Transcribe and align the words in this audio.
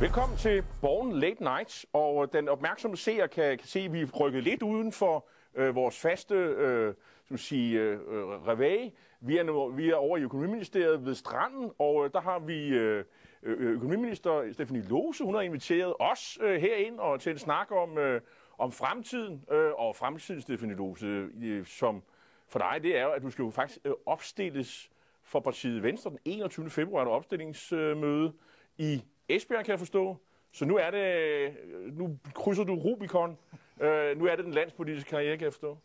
Velkommen 0.00 0.38
til 0.38 0.64
Born 0.80 1.12
Late 1.12 1.42
Nights, 1.44 1.86
og 1.92 2.22
øh, 2.22 2.28
den 2.32 2.48
opmærksomme 2.48 2.96
seer 2.96 3.26
kan, 3.26 3.58
kan 3.58 3.66
se, 3.66 3.80
at 3.80 3.92
vi 3.92 4.00
er 4.00 4.20
rykket 4.20 4.42
lidt 4.42 4.62
uden 4.62 4.92
for 4.92 5.28
øh, 5.54 5.74
vores 5.74 6.00
faste 6.00 6.34
øh, 6.34 6.94
som 7.24 7.36
sige, 7.36 7.80
øh, 7.80 7.92
øh 7.92 8.48
revæg. 8.48 8.94
Vi 9.20 9.38
er, 9.38 9.42
nu, 9.42 9.68
vi 9.68 9.90
er 9.90 9.94
over 9.94 10.16
i 10.16 10.22
Økonomiministeriet 10.22 11.06
ved 11.06 11.14
Stranden, 11.14 11.70
og 11.78 12.04
øh, 12.04 12.12
der 12.12 12.20
har 12.20 12.38
vi 12.38 12.68
øh, 12.68 13.04
økonomiminister 13.42 14.52
Stefanie 14.52 14.82
Lose. 14.82 15.24
Hun 15.24 15.34
har 15.34 15.40
inviteret 15.40 15.94
os 16.00 16.38
øh, 16.42 16.60
herind 16.60 16.98
og 16.98 17.20
til 17.20 17.32
en 17.32 17.38
snak 17.38 17.72
om, 17.72 17.98
øh, 17.98 18.20
om 18.58 18.72
fremtiden, 18.72 19.44
øh, 19.52 19.72
og 19.78 19.96
fremtiden, 19.96 20.40
Stefanie 20.40 20.76
Lose, 20.76 21.06
øh, 21.06 21.66
som 21.66 22.02
for 22.48 22.58
dig, 22.58 22.82
det 22.82 22.98
er 22.98 23.02
jo, 23.02 23.10
at 23.10 23.22
du 23.22 23.30
skal 23.30 23.42
jo 23.42 23.50
faktisk 23.50 23.78
øh, 23.84 23.92
opstilles 24.06 24.90
for 25.22 25.40
partiet 25.40 25.82
Venstre 25.82 26.10
den 26.10 26.18
21. 26.24 26.70
februar, 26.70 27.04
der 27.04 27.10
opstillingsmøde 27.10 28.32
i 28.78 29.02
Esbjerg, 29.36 29.64
kan 29.64 29.70
jeg 29.72 29.78
forstå. 29.78 30.16
Så 30.52 30.64
nu 30.64 30.76
er 30.76 30.90
det, 30.90 31.16
øh, 31.16 31.52
nu 31.98 32.18
krydser 32.34 32.64
du 32.64 32.74
Rubicon. 32.74 33.38
Øh, 33.80 34.18
nu 34.18 34.26
er 34.26 34.36
det 34.36 34.44
den 34.44 34.54
landspolitiske 34.54 35.10
karriere, 35.10 35.36
kan 35.36 35.44
jeg 35.44 35.52
forstå. 35.52 35.78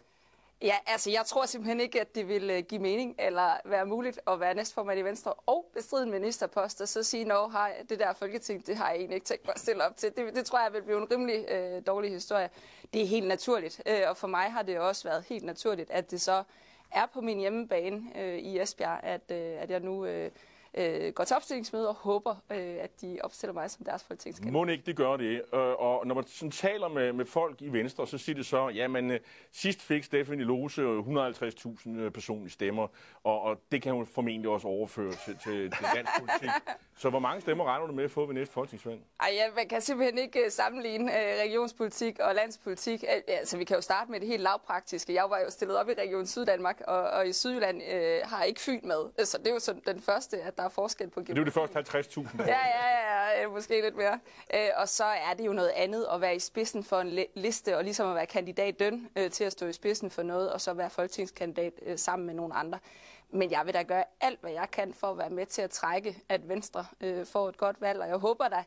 Ja, 0.62 0.76
altså 0.86 1.12
jeg 1.12 1.26
tror 1.26 1.46
simpelthen 1.46 1.80
ikke, 1.80 2.02
at 2.02 2.16
det 2.16 2.28
vil 2.28 2.50
øh, 2.50 2.64
give 2.64 2.82
mening 2.82 3.16
eller 3.20 3.58
være 3.66 3.86
muligt 3.86 4.20
at 4.28 4.40
være 4.40 4.54
næstformand 4.54 5.00
i 5.00 5.02
Venstre 5.02 5.34
og 5.34 5.66
bestride 5.74 6.04
en 6.04 6.12
ministerpost 6.12 6.82
og 6.82 6.88
så 6.88 7.04
sige, 7.04 7.34
at 7.34 7.52
har 7.52 7.72
det 7.90 8.00
der 8.00 8.14
folketing, 8.14 8.68
det 8.68 8.78
har 8.78 8.90
jeg 8.90 8.98
egentlig 8.98 9.16
ikke 9.16 9.26
tænkt 9.26 9.46
mig 9.46 9.54
at 9.54 9.60
stille 9.60 9.84
op 9.86 9.98
til. 9.98 10.12
Det, 10.18 10.36
det 10.36 10.46
tror 10.46 10.64
jeg 10.64 10.74
vil 10.74 10.82
blive 10.82 10.98
en 10.98 11.12
rimelig 11.12 11.46
øh, 11.52 11.82
dårlig 11.88 12.12
historie. 12.12 12.50
Det 12.94 13.02
er 13.02 13.06
helt 13.06 13.28
naturligt, 13.28 13.82
øh, 13.86 14.02
og 14.10 14.18
for 14.18 14.28
mig 14.28 14.52
har 14.52 14.62
det 14.62 14.80
også 14.80 15.04
været 15.04 15.26
helt 15.30 15.44
naturligt, 15.44 15.92
at 15.92 16.12
det 16.12 16.22
så 16.22 16.44
er 16.92 17.06
på 17.14 17.22
min 17.22 17.40
hjemmebane 17.40 18.02
øh, 18.16 18.38
i 18.38 18.60
Esbjerg, 18.60 19.00
at, 19.04 19.32
øh, 19.32 19.62
at 19.62 19.72
jeg 19.72 19.80
nu... 19.80 20.06
Øh, 20.06 20.32
øh, 20.78 21.14
går 21.14 21.24
til 21.24 21.36
opstillingsmøde 21.36 21.90
og 21.90 21.96
håber, 21.96 22.36
øh, 22.52 22.76
at 22.80 23.02
de 23.02 23.20
opstiller 23.24 23.54
mig 23.54 23.72
som 23.72 23.86
deres 23.86 24.04
folketingskandidat. 24.04 24.54
Må 24.54 24.66
ikke 24.66 24.86
det 24.86 24.96
gør 24.96 25.18
det? 25.18 25.42
Øh, 25.54 25.60
og 25.60 26.08
når 26.08 26.16
man 26.16 26.28
sådan 26.28 26.52
taler 26.52 26.88
med, 26.88 27.14
med 27.14 27.26
folk 27.26 27.62
i 27.62 27.70
Venstre, 27.70 28.08
så 28.08 28.18
siger 28.18 28.36
det 28.36 28.46
så, 28.46 28.70
jamen 28.70 29.12
øh, 29.12 29.20
sidst 29.52 29.82
fik 29.82 30.04
Stefanie 30.04 30.46
Lose 30.46 30.82
150.000 30.82 31.90
øh, 31.90 32.12
personlige 32.12 32.52
stemmer, 32.52 32.88
og, 33.24 33.42
og 33.42 33.62
det 33.72 33.82
kan 33.82 33.94
hun 33.94 34.06
formentlig 34.06 34.50
også 34.50 34.68
overføre 34.68 35.14
til, 35.26 35.38
til, 35.44 35.72
til 35.72 35.86
dansk 35.96 36.12
politik. 36.20 36.50
Så 36.98 37.10
hvor 37.10 37.20
mange 37.20 37.42
stemmer 37.42 37.66
regner 37.66 37.88
du 37.88 37.94
med 37.94 38.04
at 38.04 38.12
få 38.12 38.26
ved 38.26 38.34
næste 38.34 38.54
folketingsvalg? 38.54 39.00
Ej, 39.20 39.30
ja, 39.34 39.44
man 39.56 39.68
kan 39.68 39.82
simpelthen 39.82 40.18
ikke 40.18 40.50
sammenligne 40.50 41.12
øh, 41.12 41.42
regionspolitik 41.42 42.20
og 42.20 42.36
landspolitik. 42.36 43.04
Altså, 43.28 43.58
vi 43.58 43.64
kan 43.64 43.76
jo 43.76 43.82
starte 43.82 44.12
med 44.12 44.20
det 44.20 44.28
helt 44.28 44.42
lavpraktiske. 44.42 45.14
Jeg 45.14 45.30
var 45.30 45.40
jo 45.40 45.50
stillet 45.50 45.78
op 45.78 45.90
i 45.90 45.94
Region 45.94 46.28
Syddanmark, 46.28 46.82
og, 46.88 47.02
og 47.02 47.28
i 47.28 47.34
Sydjylland 47.34 47.82
øh, 47.94 48.20
har 48.24 48.44
ikke 48.44 48.62
Fyn 48.62 48.80
med. 48.84 49.26
Så 49.26 49.38
det 49.38 49.48
er 49.48 49.54
jo 49.54 49.60
sådan 49.60 49.82
den 49.88 50.02
første, 50.02 50.42
at 50.42 50.58
der 50.58 50.65
er 50.66 50.70
forskel 50.70 51.10
på 51.10 51.20
Det 51.20 51.30
er 51.30 51.36
jo 51.38 51.46
det 51.46 51.54
første 51.54 51.80
50.000. 51.80 52.28
Ja, 52.38 52.46
ja, 52.46 53.42
ja, 53.42 53.48
måske 53.48 53.82
lidt 53.82 53.96
mere. 53.96 54.20
Øh, 54.54 54.70
og 54.76 54.90
så 54.90 55.06
er 55.06 55.34
det 55.38 55.46
jo 55.46 55.54
noget 55.54 55.70
andet 55.70 56.08
at 56.14 56.22
være 56.22 56.36
i 56.36 56.40
spidsen 56.40 56.84
for 56.84 57.00
en 57.00 57.20
liste, 57.36 57.78
og 57.78 57.84
ligesom 57.84 58.10
at 58.10 58.16
være 58.16 58.26
kandidat 58.26 58.80
døn 58.80 59.08
øh, 59.16 59.32
til 59.32 59.44
at 59.44 59.52
stå 59.52 59.66
i 59.66 59.74
spidsen 59.74 60.12
for 60.12 60.24
noget, 60.24 60.54
og 60.54 60.62
så 60.62 60.74
være 60.74 60.90
folketingskandidat 60.90 61.74
øh, 61.86 61.98
sammen 61.98 62.26
med 62.26 62.34
nogle 62.34 62.54
andre. 62.54 62.80
Men 63.30 63.52
jeg 63.52 63.62
vil 63.66 63.74
da 63.74 63.84
gøre 63.84 64.04
alt, 64.22 64.42
hvad 64.42 64.52
jeg 64.52 64.72
kan 64.72 64.94
for 64.94 65.08
at 65.08 65.18
være 65.18 65.30
med 65.30 65.46
til 65.46 65.62
at 65.62 65.70
trække, 65.70 66.18
at 66.30 66.50
Venstre 66.50 66.86
øh, 67.02 67.26
får 67.26 67.50
et 67.50 67.58
godt 67.58 67.82
valg, 67.82 68.02
og 68.02 68.08
jeg 68.08 68.18
håber 68.18 68.48
da, 68.48 68.64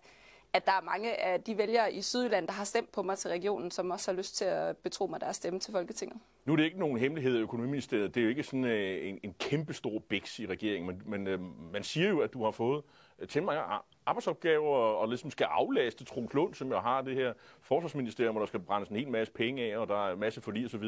at 0.53 0.67
der 0.67 0.73
er 0.73 0.81
mange 0.81 1.21
af 1.21 1.43
de 1.43 1.59
vælgere 1.59 1.93
i 1.93 2.03
Sydjylland, 2.03 2.47
der 2.47 2.53
har 2.53 2.65
stemt 2.65 2.93
på 2.93 3.03
mig 3.03 3.19
til 3.19 3.31
regionen, 3.31 3.71
som 3.71 3.91
også 3.91 4.11
har 4.11 4.17
lyst 4.17 4.37
til 4.37 4.45
at 4.45 4.77
betro 4.77 5.07
mig 5.07 5.21
deres 5.21 5.37
stemme 5.37 5.61
til 5.61 5.73
Folketinget. 5.73 6.21
Nu 6.45 6.53
er 6.53 6.57
det 6.57 6.65
ikke 6.65 6.79
nogen 6.79 6.99
hemmelighed 6.99 7.39
i 7.39 7.41
økonomiministeriet. 7.41 8.15
Det 8.15 8.21
er 8.21 8.25
jo 8.25 8.29
ikke 8.29 8.43
sådan 8.43 8.65
øh, 8.65 9.09
en, 9.09 9.19
en 9.23 9.35
kæmpe 9.39 9.75
stor 9.75 9.99
biks 9.99 10.39
i 10.39 10.47
regeringen, 10.47 10.87
men, 10.87 11.03
men 11.07 11.27
øh, 11.27 11.41
man 11.73 11.83
siger 11.83 12.09
jo, 12.09 12.21
at 12.21 12.33
du 12.33 12.45
har 12.45 12.51
fået 12.51 12.83
øh, 13.19 13.29
til 13.29 13.43
mange 13.43 13.63
arbejdsopgaver 14.07 14.77
og, 14.77 14.99
og 14.99 15.09
ligesom 15.09 15.31
skal 15.31 15.45
aflaste 15.51 16.05
Trond 16.05 16.29
Lund, 16.35 16.55
som 16.55 16.69
jo 16.69 16.79
har 16.79 17.03
det 17.03 17.15
her 17.15 17.33
forsvarsministerium, 17.61 18.35
hvor 18.35 18.41
der 18.41 18.47
skal 18.47 18.61
brændes 18.61 18.89
en 18.89 18.97
hel 18.97 19.09
masse 19.09 19.33
penge 19.33 19.73
af, 19.73 19.79
og 19.79 19.89
der 19.89 20.07
er 20.09 20.13
en 20.13 20.21
masse 20.21 20.41
forlig 20.41 20.67
osv. 20.67 20.85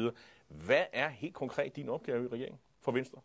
Hvad 0.47 0.83
er 0.93 1.09
helt 1.09 1.33
konkret 1.33 1.75
din 1.75 1.89
opgave 1.89 2.25
i 2.25 2.27
regeringen 2.27 2.59
for 2.81 2.91
Venstre? 2.91 3.21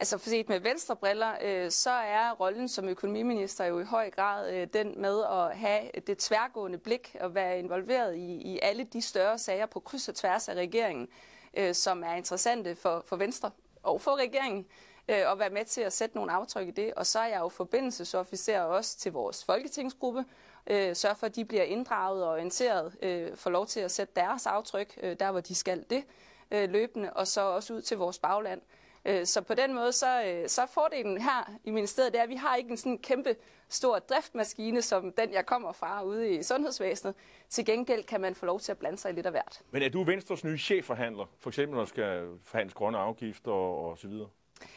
Altså 0.00 0.18
for 0.18 0.28
set 0.28 0.48
med 0.48 0.60
venstre 0.60 0.96
briller, 0.96 1.32
øh, 1.42 1.70
så 1.70 1.90
er 1.90 2.32
rollen 2.32 2.68
som 2.68 2.88
økonomiminister 2.88 3.64
jo 3.64 3.80
i 3.80 3.84
høj 3.84 4.10
grad 4.10 4.54
øh, 4.54 4.66
den 4.72 5.00
med 5.00 5.24
at 5.24 5.56
have 5.56 5.90
det 6.06 6.18
tværgående 6.18 6.78
blik 6.78 7.16
og 7.20 7.34
være 7.34 7.58
involveret 7.58 8.16
i, 8.16 8.34
i 8.34 8.58
alle 8.62 8.84
de 8.84 9.02
større 9.02 9.38
sager 9.38 9.66
på 9.66 9.80
kryds 9.80 10.08
og 10.08 10.14
tværs 10.14 10.48
af 10.48 10.54
regeringen, 10.54 11.08
øh, 11.54 11.74
som 11.74 12.02
er 12.02 12.14
interessante 12.14 12.76
for, 12.76 13.02
for 13.06 13.16
Venstre 13.16 13.50
og 13.82 14.00
for 14.00 14.16
regeringen 14.16 14.66
øh, 15.08 15.22
og 15.26 15.38
være 15.38 15.50
med 15.50 15.64
til 15.64 15.80
at 15.80 15.92
sætte 15.92 16.16
nogle 16.16 16.32
aftryk 16.32 16.68
i 16.68 16.70
det. 16.70 16.94
Og 16.94 17.06
så 17.06 17.18
er 17.18 17.26
jeg 17.26 17.40
jo 17.40 17.48
forbindelsesofficer 17.48 18.60
også 18.60 18.98
til 18.98 19.12
vores 19.12 19.44
folketingsgruppe, 19.44 20.24
øh, 20.66 20.96
sørge 20.96 21.16
for, 21.16 21.26
at 21.26 21.36
de 21.36 21.44
bliver 21.44 21.64
inddraget 21.64 22.24
og 22.24 22.30
orienteret, 22.30 22.96
øh, 23.02 23.36
får 23.36 23.50
lov 23.50 23.66
til 23.66 23.80
at 23.80 23.90
sætte 23.90 24.12
deres 24.16 24.46
aftryk, 24.46 24.98
øh, 25.02 25.16
der 25.20 25.30
hvor 25.30 25.40
de 25.40 25.54
skal 25.54 25.84
det 25.90 26.04
øh, 26.50 26.70
løbende, 26.70 27.12
og 27.12 27.26
så 27.26 27.40
også 27.40 27.74
ud 27.74 27.82
til 27.82 27.96
vores 27.96 28.18
bagland. 28.18 28.60
Øh, 29.08 29.26
så 29.26 29.40
på 29.40 29.54
den 29.54 29.74
måde, 29.74 29.92
så, 29.92 30.24
øh, 30.24 30.48
så 30.48 30.66
fordelen 30.66 31.20
her 31.20 31.52
i 31.64 31.70
ministeriet, 31.70 32.12
det 32.12 32.18
er, 32.18 32.22
at 32.22 32.28
vi 32.28 32.34
har 32.34 32.56
ikke 32.56 32.70
en 32.70 32.76
sådan 32.76 32.98
kæmpe 32.98 33.36
stor 33.68 33.98
driftmaskine, 33.98 34.82
som 34.82 35.12
den, 35.12 35.32
jeg 35.32 35.46
kommer 35.46 35.72
fra 35.72 36.02
ude 36.02 36.30
i 36.30 36.42
sundhedsvæsenet. 36.42 37.14
Til 37.48 37.64
gengæld 37.64 38.04
kan 38.04 38.20
man 38.20 38.34
få 38.34 38.46
lov 38.46 38.60
til 38.60 38.72
at 38.72 38.78
blande 38.78 38.98
sig 38.98 39.10
i 39.10 39.14
lidt 39.14 39.26
af 39.26 39.32
hvert. 39.32 39.62
Men 39.70 39.82
er 39.82 39.88
du 39.88 40.04
Venstres 40.04 40.44
nye 40.44 40.58
chefforhandler? 40.58 41.24
For 41.38 41.50
eksempel, 41.50 41.74
når 41.74 41.82
der 41.82 41.88
skal 41.88 42.28
forhandles 42.42 42.74
grønne 42.74 42.98
afgifter 42.98 43.50
og, 43.50 43.90
og 43.90 43.98
så 43.98 44.08
videre? 44.08 44.28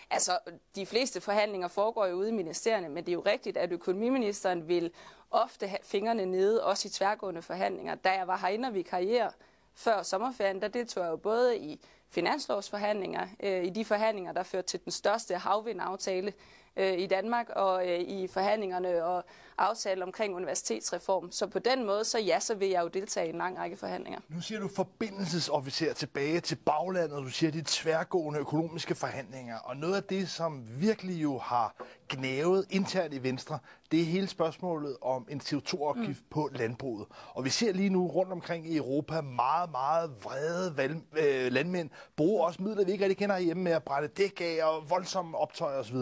Altså, 0.09 0.39
de 0.75 0.85
fleste 0.85 1.21
forhandlinger 1.21 1.67
foregår 1.67 2.05
jo 2.05 2.15
ude 2.15 2.29
i 2.29 2.31
ministerierne, 2.31 2.89
men 2.89 3.03
det 3.05 3.11
er 3.11 3.13
jo 3.13 3.23
rigtigt, 3.25 3.57
at 3.57 3.71
økonomiministeren 3.71 4.67
vil 4.67 4.91
ofte 5.31 5.67
have 5.67 5.79
fingrene 5.83 6.25
nede, 6.25 6.63
også 6.63 6.87
i 6.87 6.91
tværgående 6.91 7.41
forhandlinger. 7.41 7.95
Da 7.95 8.11
jeg 8.11 8.27
var 8.27 8.37
herinde 8.37 8.67
og 8.67 8.73
vi 8.73 8.81
karriere 8.81 9.31
før 9.75 10.03
sommerferien, 10.03 10.61
der 10.61 10.67
deltog 10.67 11.03
jeg 11.03 11.11
jo 11.11 11.17
både 11.17 11.57
i 11.57 11.81
finanslovsforhandlinger, 12.11 13.27
øh, 13.43 13.63
i 13.63 13.69
de 13.69 13.85
forhandlinger, 13.85 14.31
der 14.31 14.43
førte 14.43 14.67
til 14.67 14.83
den 14.83 14.91
største 14.91 15.35
havvindaftale 15.35 16.33
øh, 16.77 16.99
i 16.99 17.07
Danmark, 17.07 17.49
og 17.49 17.89
øh, 17.89 17.99
i 17.99 18.27
forhandlingerne 18.27 19.05
og 19.05 19.23
aftale 19.57 20.03
omkring 20.03 20.35
universitetsreform. 20.35 21.31
Så 21.31 21.47
på 21.47 21.59
den 21.59 21.85
måde, 21.85 22.05
så 22.05 22.19
ja, 22.19 22.39
så 22.39 22.55
vil 22.55 22.69
jeg 22.69 22.83
jo 22.83 22.87
deltage 22.87 23.27
i 23.27 23.29
en 23.29 23.37
lang 23.37 23.57
række 23.57 23.77
forhandlinger. 23.77 24.19
Nu 24.29 24.41
siger 24.41 24.59
du 24.59 24.67
forbindelsesofficer 24.67 25.93
tilbage 25.93 26.39
til 26.39 26.55
baglandet, 26.55 27.17
og 27.17 27.23
du 27.23 27.29
siger 27.29 27.51
de 27.51 27.63
tværgående 27.65 28.39
økonomiske 28.39 28.95
forhandlinger. 28.95 29.57
Og 29.57 29.77
noget 29.77 29.95
af 29.95 30.03
det, 30.03 30.29
som 30.29 30.63
virkelig 30.79 31.23
jo 31.23 31.37
har 31.37 31.75
gnævet 32.09 32.65
internt 32.69 33.13
i 33.13 33.23
Venstre, 33.23 33.59
det 33.91 34.01
er 34.01 34.05
hele 34.05 34.27
spørgsmålet 34.27 34.97
om 35.01 35.27
en 35.29 35.41
CO2-afgift 35.41 36.21
mm. 36.21 36.29
på 36.29 36.49
landbruget. 36.53 37.07
Og 37.33 37.45
vi 37.45 37.49
ser 37.49 37.73
lige 37.73 37.89
nu 37.89 38.07
rundt 38.07 38.31
omkring 38.31 38.67
i 38.67 38.77
Europa 38.77 39.21
meget, 39.21 39.71
meget 39.71 40.11
vrede 40.23 40.77
valg, 40.77 40.95
øh, 41.17 41.51
landmænd 41.51 41.89
bruge 42.15 42.45
også 42.45 42.61
midler, 42.61 42.85
vi 42.85 42.91
ikke 42.91 43.03
rigtig 43.03 43.17
kender 43.17 43.39
hjemme 43.39 43.63
med 43.63 43.71
at 43.71 43.83
brænde 43.83 44.07
dæk 44.07 44.41
af 44.41 44.65
og 44.65 44.89
voldsomme 44.89 45.37
optøjer 45.37 45.79
osv. 45.79 45.97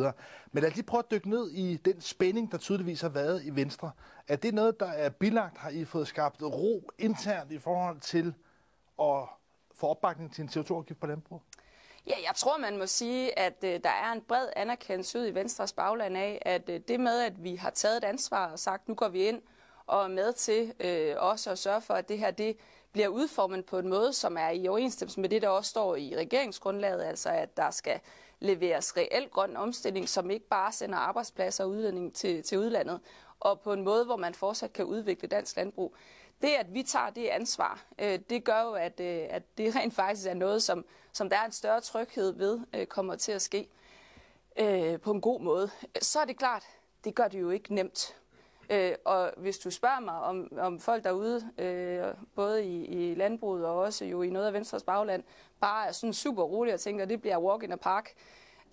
Men 0.59 0.63
lad 0.63 0.71
os 0.71 0.75
lige 0.75 0.85
prøve 0.85 0.99
at 0.99 1.11
dykke 1.11 1.29
ned 1.29 1.51
i 1.51 1.77
den 1.77 2.01
spænding, 2.01 2.51
der 2.51 2.57
tydeligvis 2.57 3.01
har 3.01 3.09
været 3.09 3.45
i 3.45 3.55
Venstre. 3.55 3.91
Er 4.27 4.35
det 4.35 4.53
noget, 4.53 4.79
der 4.79 4.85
er 4.85 5.09
bilagt? 5.09 5.57
Har 5.57 5.69
I 5.69 5.85
fået 5.85 6.07
skabt 6.07 6.41
ro 6.43 6.91
internt 6.97 7.51
i 7.51 7.59
forhold 7.59 7.99
til 7.99 8.33
at 9.01 9.27
få 9.75 9.87
opbakning 9.87 10.33
til 10.33 10.41
en 10.41 10.49
CO2-afgift 10.49 10.99
på 10.99 11.07
landbrug? 11.07 11.41
Ja, 12.07 12.13
jeg 12.27 12.35
tror, 12.35 12.57
man 12.57 12.77
må 12.77 12.85
sige, 12.85 13.39
at 13.39 13.63
øh, 13.63 13.79
der 13.83 13.89
er 13.89 14.11
en 14.11 14.21
bred 14.21 14.47
anerkendelse 14.55 15.19
ud 15.19 15.27
i 15.27 15.33
Venstres 15.33 15.73
bagland 15.73 16.17
af, 16.17 16.41
at 16.41 16.69
øh, 16.69 16.79
det 16.87 16.99
med, 16.99 17.21
at 17.21 17.43
vi 17.43 17.55
har 17.55 17.69
taget 17.69 17.97
et 17.97 18.03
ansvar 18.03 18.51
og 18.51 18.59
sagt, 18.59 18.87
nu 18.87 18.95
går 18.95 19.09
vi 19.09 19.27
ind 19.27 19.41
og 19.85 20.03
er 20.03 20.07
med 20.07 20.33
til 20.33 20.73
øh, 20.79 21.15
også 21.17 21.51
at 21.51 21.59
sørge 21.59 21.81
for, 21.81 21.93
at 21.93 22.09
det 22.09 22.19
her 22.19 22.31
det 22.31 22.57
bliver 22.91 23.07
udformet 23.07 23.65
på 23.65 23.79
en 23.79 23.87
måde, 23.87 24.13
som 24.13 24.37
er 24.37 24.49
i 24.49 24.67
overensstemmelse 24.67 25.19
med 25.19 25.29
det, 25.29 25.41
der 25.41 25.49
også 25.49 25.69
står 25.69 25.95
i 25.95 26.15
regeringsgrundlaget, 26.17 27.03
altså 27.03 27.29
at 27.29 27.57
der 27.57 27.71
skal 27.71 27.99
leveres 28.39 28.97
reel 28.97 29.29
grøn 29.29 29.57
omstilling, 29.57 30.09
som 30.09 30.29
ikke 30.29 30.47
bare 30.47 30.71
sender 30.71 30.97
arbejdspladser 30.97 31.63
og 31.63 31.69
udlænding 31.69 32.15
til, 32.15 32.43
til 32.43 32.57
udlandet, 32.57 32.99
og 33.39 33.59
på 33.59 33.73
en 33.73 33.83
måde, 33.83 34.05
hvor 34.05 34.17
man 34.17 34.33
fortsat 34.33 34.73
kan 34.73 34.85
udvikle 34.85 35.27
dansk 35.27 35.55
landbrug. 35.55 35.95
Det, 36.41 36.47
at 36.47 36.73
vi 36.73 36.83
tager 36.83 37.09
det 37.09 37.27
ansvar, 37.27 37.85
øh, 37.99 38.19
det 38.29 38.43
gør 38.43 38.61
jo, 38.61 38.71
at, 38.71 38.99
øh, 38.99 39.27
at 39.29 39.43
det 39.57 39.75
rent 39.75 39.93
faktisk 39.93 40.27
er 40.27 40.33
noget, 40.33 40.63
som, 40.63 40.85
som 41.13 41.29
der 41.29 41.37
er 41.37 41.45
en 41.45 41.51
større 41.51 41.81
tryghed 41.81 42.31
ved, 42.31 42.59
øh, 42.73 42.85
kommer 42.85 43.15
til 43.15 43.31
at 43.31 43.41
ske 43.41 43.69
øh, 44.59 44.99
på 44.99 45.11
en 45.11 45.21
god 45.21 45.41
måde. 45.41 45.69
Så 46.01 46.19
er 46.19 46.25
det 46.25 46.37
klart, 46.37 46.63
det 47.03 47.15
gør 47.15 47.27
det 47.27 47.41
jo 47.41 47.49
ikke 47.49 47.75
nemt. 47.75 48.15
Øh, 48.69 48.91
og 49.05 49.33
hvis 49.37 49.57
du 49.57 49.69
spørger 49.69 49.99
mig 49.99 50.13
om, 50.13 50.51
om 50.57 50.79
folk 50.79 51.03
derude, 51.03 51.49
øh, 51.57 52.13
både 52.35 52.65
i, 52.65 52.85
i 52.85 53.15
landbruget 53.15 53.65
og 53.65 53.77
også 53.79 54.05
jo 54.05 54.21
i 54.21 54.29
noget 54.29 54.47
af 54.47 54.53
Venstres 54.53 54.83
bagland, 54.83 55.23
bare 55.61 55.87
er 55.87 55.91
sådan 55.91 56.13
super 56.13 56.43
rolig 56.43 56.73
og 56.73 56.79
tænker, 56.79 57.03
at 57.03 57.09
det 57.09 57.21
bliver 57.21 57.37
walk 57.37 57.63
in 57.63 57.71
a 57.71 57.75
park, 57.75 58.13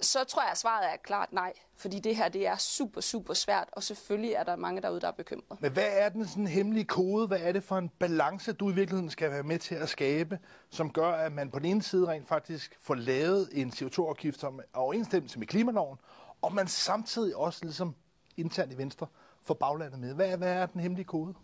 så 0.01 0.25
tror 0.25 0.43
jeg, 0.43 0.51
at 0.51 0.59
svaret 0.59 0.93
er 0.93 0.97
klart 0.97 1.33
nej. 1.33 1.53
Fordi 1.77 1.99
det 1.99 2.17
her, 2.17 2.29
det 2.29 2.47
er 2.47 2.57
super, 2.57 3.01
super 3.01 3.35
svært, 3.35 3.69
og 3.73 3.83
selvfølgelig 3.83 4.33
er 4.33 4.45
der 4.45 4.57
mange 4.57 4.83
derude, 4.83 5.01
der 5.01 5.09
er 5.09 5.13
bekymret. 5.13 5.61
Men 5.61 5.73
hvad 5.73 5.89
er 5.91 6.09
den 6.09 6.27
sådan 6.27 6.47
hemmelige 6.47 6.85
kode? 6.85 7.27
Hvad 7.27 7.39
er 7.41 7.53
det 7.53 7.65
for 7.65 7.79
en 7.79 7.89
balance, 7.89 8.53
du 8.53 8.71
i 8.71 8.75
virkeligheden 8.75 9.11
skal 9.11 9.31
være 9.31 9.43
med 9.43 9.59
til 9.59 9.75
at 9.75 9.89
skabe, 9.89 10.39
som 10.71 10.91
gør, 10.91 11.13
at 11.13 11.33
man 11.33 11.51
på 11.51 11.59
den 11.59 11.67
ene 11.67 11.83
side 11.83 12.07
rent 12.09 12.29
faktisk 12.29 12.77
får 12.81 12.95
lavet 12.95 13.49
en 13.53 13.69
CO2-afgift 13.71 14.41
som 14.41 14.59
er 14.59 14.79
overensstemmelse 14.79 15.39
med 15.39 15.47
klimaloven, 15.47 15.99
og 16.43 16.55
man 16.55 16.69
samtidig 16.69 17.37
også 17.37 17.59
ligesom 17.63 17.95
internt 18.37 18.73
i 18.73 18.79
Venstre 18.79 19.07
for 19.47 19.55
baglandet 19.55 20.01
med? 20.01 20.15
Hvad, 20.15 20.37
hvad 20.37 20.53
er 20.53 20.67
den 20.67 20.81
hemmelige 20.81 21.07
kode? 21.07 21.35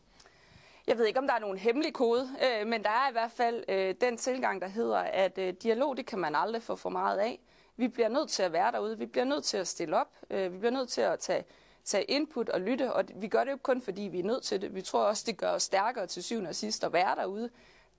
Jeg 0.86 0.98
ved 0.98 1.06
ikke, 1.06 1.18
om 1.18 1.26
der 1.26 1.34
er 1.34 1.38
nogen 1.38 1.58
hemmelig 1.58 1.94
kode, 1.94 2.28
øh, 2.42 2.66
men 2.66 2.82
der 2.82 2.90
er 2.90 3.08
i 3.08 3.12
hvert 3.12 3.30
fald 3.30 3.64
øh, 3.68 3.94
den 4.00 4.16
tilgang, 4.16 4.60
der 4.60 4.68
hedder, 4.68 4.98
at 4.98 5.38
øh, 5.38 5.54
dialog, 5.62 5.96
det 5.96 6.06
kan 6.06 6.18
man 6.18 6.34
aldrig 6.34 6.62
få 6.62 6.76
for 6.76 6.90
meget 6.90 7.18
af. 7.18 7.40
Vi 7.76 7.88
bliver 7.88 8.08
nødt 8.08 8.30
til 8.30 8.42
at 8.42 8.52
være 8.52 8.72
derude, 8.72 8.98
vi 8.98 9.06
bliver 9.06 9.24
nødt 9.24 9.44
til 9.44 9.56
at 9.56 9.68
stille 9.68 9.96
op, 9.96 10.08
øh, 10.30 10.52
vi 10.52 10.58
bliver 10.58 10.72
nødt 10.72 10.88
til 10.88 11.00
at 11.00 11.18
tage, 11.18 11.44
tage 11.84 12.04
input 12.04 12.48
og 12.48 12.60
lytte, 12.60 12.92
og 12.92 13.04
vi 13.14 13.28
gør 13.28 13.38
det 13.38 13.50
jo 13.50 13.54
ikke 13.54 13.62
kun, 13.62 13.82
fordi 13.82 14.02
vi 14.02 14.18
er 14.18 14.24
nødt 14.24 14.42
til 14.42 14.62
det. 14.62 14.74
Vi 14.74 14.82
tror 14.82 15.04
også, 15.04 15.24
det 15.26 15.36
gør 15.36 15.50
os 15.50 15.62
stærkere 15.62 16.06
til 16.06 16.22
syvende 16.22 16.48
og 16.48 16.54
sidst 16.54 16.84
at 16.84 16.92
være 16.92 17.16
derude. 17.16 17.50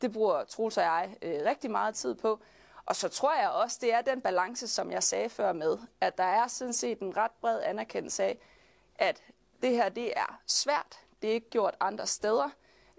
Det 0.02 0.14
bruger 0.14 0.44
Troels 0.44 0.78
og 0.78 0.84
jeg 0.84 1.16
øh, 1.22 1.40
rigtig 1.46 1.72
meget 1.72 1.96
tid 1.96 2.16
på. 2.16 2.40
Og 2.86 2.96
så 2.96 3.10
tror 3.10 3.34
jeg 3.42 3.50
også, 3.50 3.78
det 3.82 3.94
er 3.94 4.02
den 4.02 4.22
balance, 4.22 4.68
som 4.68 4.92
jeg 4.92 5.04
sagde 5.04 5.30
før 5.30 5.54
med, 5.54 5.78
at 6.02 6.18
der 6.18 6.24
er 6.24 6.48
sådan 6.48 6.74
set 6.74 7.00
en 7.00 7.18
ret 7.18 7.32
bred 7.42 7.62
anerkendelse 7.64 8.24
af, 8.24 8.38
at 8.96 9.24
det 9.64 9.72
her 9.72 9.90
det 9.90 10.14
er 10.16 10.40
svært, 10.48 11.00
det 11.22 11.30
er 11.30 11.34
ikke 11.34 11.50
gjort 11.50 11.76
andre 11.80 12.08
steder, 12.08 12.50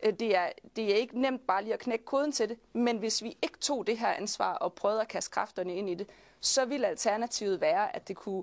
øh, 0.03 0.13
det 0.13 0.37
er, 0.37 0.49
det 0.77 0.93
er 0.93 0.97
ikke 0.97 1.21
nemt 1.21 1.47
bare 1.47 1.63
lige 1.63 1.75
at 1.75 1.81
knække 1.81 2.05
koden 2.05 2.33
til 2.33 2.49
det, 2.49 2.59
men 2.73 2.99
hvis 2.99 3.23
vi 3.23 3.37
ikke 3.43 3.59
tog 3.59 3.87
det 3.87 3.99
her 3.99 4.09
ansvar 4.09 4.53
og 4.55 4.73
prøvede 4.73 5.01
at 5.01 5.09
kaste 5.09 5.31
kræfterne 5.31 5.75
ind 5.75 5.91
i 5.91 5.95
det, 5.95 6.09
så 6.41 6.65
ville 6.65 6.87
alternativet 6.87 7.61
være, 7.61 7.97
at 7.97 8.09
det 8.09 8.17
kunne 8.17 8.43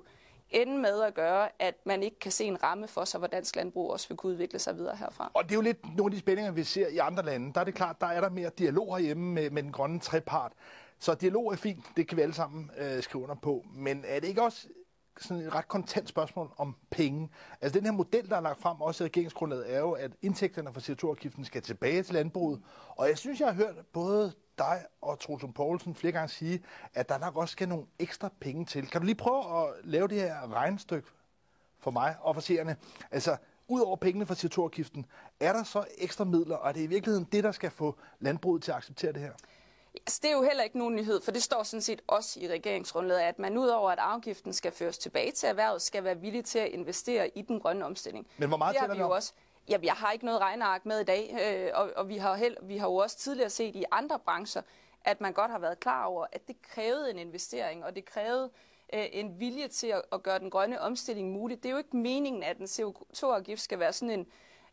ende 0.50 0.78
med 0.78 1.02
at 1.02 1.14
gøre, 1.14 1.48
at 1.58 1.74
man 1.86 2.02
ikke 2.02 2.18
kan 2.18 2.32
se 2.32 2.44
en 2.44 2.62
ramme 2.62 2.88
for 2.88 3.04
sig, 3.04 3.18
hvor 3.18 3.26
dansk 3.26 3.56
landbrug 3.56 3.90
også 3.90 4.08
vil 4.08 4.16
kunne 4.16 4.32
udvikle 4.32 4.58
sig 4.58 4.76
videre 4.76 4.96
herfra. 4.96 5.30
Og 5.34 5.44
det 5.44 5.50
er 5.50 5.54
jo 5.54 5.60
lidt 5.60 5.96
nogle 5.96 6.04
af 6.04 6.10
de 6.10 6.18
spændinger, 6.18 6.52
vi 6.52 6.64
ser 6.64 6.88
i 6.88 6.98
andre 6.98 7.24
lande. 7.24 7.52
Der 7.54 7.60
er 7.60 7.64
det 7.64 7.74
klart, 7.74 8.00
der 8.00 8.06
er 8.06 8.20
der 8.20 8.30
mere 8.30 8.50
dialog 8.58 8.96
herhjemme 8.96 9.32
med, 9.32 9.50
med 9.50 9.62
den 9.62 9.72
grønne 9.72 10.00
trepart. 10.00 10.52
Så 10.98 11.14
dialog 11.14 11.52
er 11.52 11.56
fint, 11.56 11.84
det 11.96 12.08
kan 12.08 12.16
vi 12.16 12.22
alle 12.22 12.34
sammen 12.34 12.70
øh, 12.78 13.02
skrive 13.02 13.22
under 13.22 13.34
på. 13.34 13.64
Men 13.74 14.04
er 14.06 14.20
det 14.20 14.28
ikke 14.28 14.42
også 14.42 14.68
sådan 15.18 15.42
et 15.42 15.54
ret 15.54 15.68
kontant 15.68 16.08
spørgsmål 16.08 16.52
om 16.56 16.76
penge. 16.90 17.30
Altså 17.60 17.78
den 17.78 17.86
her 17.86 17.92
model, 17.92 18.28
der 18.28 18.36
er 18.36 18.40
lagt 18.40 18.60
frem 18.60 18.80
også 18.80 19.04
i 19.04 19.06
regeringsgrundlaget, 19.06 19.74
er 19.74 19.78
jo, 19.78 19.92
at 19.92 20.12
indtægterne 20.22 20.72
fra 20.72 20.80
CO2-afgiften 20.80 21.44
skal 21.44 21.62
tilbage 21.62 22.02
til 22.02 22.14
landbruget. 22.14 22.62
Og 22.88 23.08
jeg 23.08 23.18
synes, 23.18 23.40
jeg 23.40 23.48
har 23.48 23.54
hørt 23.54 23.74
både 23.92 24.32
dig 24.58 24.84
og 25.00 25.20
Troels 25.20 25.44
Poulsen 25.54 25.94
flere 25.94 26.12
gange 26.12 26.28
sige, 26.28 26.62
at 26.94 27.08
der 27.08 27.18
nok 27.18 27.36
også 27.36 27.52
skal 27.52 27.68
nogle 27.68 27.86
ekstra 27.98 28.30
penge 28.40 28.64
til. 28.64 28.86
Kan 28.86 29.00
du 29.00 29.04
lige 29.04 29.16
prøve 29.16 29.62
at 29.62 29.74
lave 29.84 30.08
det 30.08 30.20
her 30.20 30.54
regnestykke 30.54 31.08
for 31.78 31.90
mig 31.90 32.16
og 32.20 32.34
for 32.34 32.42
seerne? 32.42 32.76
Altså, 33.10 33.36
ud 33.68 33.80
over 33.80 33.96
pengene 33.96 34.26
fra 34.26 34.34
CO2-afgiften, 34.34 35.06
er 35.40 35.52
der 35.52 35.62
så 35.62 35.84
ekstra 35.98 36.24
midler, 36.24 36.56
og 36.56 36.68
er 36.68 36.72
det 36.72 36.80
i 36.80 36.86
virkeligheden 36.86 37.28
det, 37.32 37.44
der 37.44 37.52
skal 37.52 37.70
få 37.70 37.98
landbruget 38.20 38.62
til 38.62 38.70
at 38.70 38.76
acceptere 38.76 39.12
det 39.12 39.20
her? 39.20 39.32
Altså, 39.94 40.20
det 40.22 40.30
er 40.30 40.34
jo 40.34 40.42
heller 40.42 40.62
ikke 40.62 40.78
nogen 40.78 40.94
nyhed, 40.94 41.20
for 41.20 41.30
det 41.30 41.42
står 41.42 41.62
sådan 41.62 41.82
set 41.82 42.02
også 42.06 42.40
i 42.40 42.48
regeringsgrundlaget, 42.48 43.20
at 43.20 43.38
man 43.38 43.58
udover 43.58 43.90
at 43.90 43.98
afgiften 43.98 44.52
skal 44.52 44.72
føres 44.72 44.98
tilbage 44.98 45.32
til 45.32 45.48
erhvervet, 45.48 45.82
skal 45.82 46.04
være 46.04 46.18
villig 46.18 46.44
til 46.44 46.58
at 46.58 46.68
investere 46.68 47.38
i 47.38 47.42
den 47.42 47.60
grønne 47.60 47.84
omstilling. 47.84 48.26
Men 48.36 48.48
hvor 48.48 48.58
meget 48.58 48.74
det 48.74 48.80
tæller 48.80 48.94
vi 48.94 49.00
jo 49.00 49.10
også. 49.10 49.32
Jamen, 49.68 49.84
jeg 49.84 49.94
har 49.94 50.12
ikke 50.12 50.24
noget 50.24 50.40
regneark 50.40 50.86
med 50.86 51.00
i 51.00 51.04
dag, 51.04 51.36
øh, 51.42 51.70
og, 51.80 51.90
og 51.96 52.08
vi, 52.08 52.16
har 52.16 52.34
held, 52.34 52.56
vi 52.62 52.76
har 52.76 52.88
jo 52.88 52.96
også 52.96 53.18
tidligere 53.18 53.50
set 53.50 53.76
i 53.76 53.84
andre 53.90 54.18
brancher, 54.18 54.62
at 55.04 55.20
man 55.20 55.32
godt 55.32 55.50
har 55.50 55.58
været 55.58 55.80
klar 55.80 56.04
over, 56.04 56.26
at 56.32 56.48
det 56.48 56.56
krævede 56.62 57.10
en 57.10 57.18
investering, 57.18 57.84
og 57.84 57.96
det 57.96 58.04
krævede 58.04 58.50
øh, 58.92 59.04
en 59.12 59.40
vilje 59.40 59.68
til 59.68 59.86
at, 59.86 60.02
at 60.12 60.22
gøre 60.22 60.38
den 60.38 60.50
grønne 60.50 60.80
omstilling 60.80 61.30
mulig. 61.30 61.62
Det 61.62 61.68
er 61.68 61.70
jo 61.72 61.78
ikke 61.78 61.96
meningen, 61.96 62.42
at 62.42 62.58
en 62.58 62.64
CO2-afgift 62.64 63.62
skal 63.62 63.78
være 63.78 63.92
sådan 63.92 64.10
en, 64.10 64.26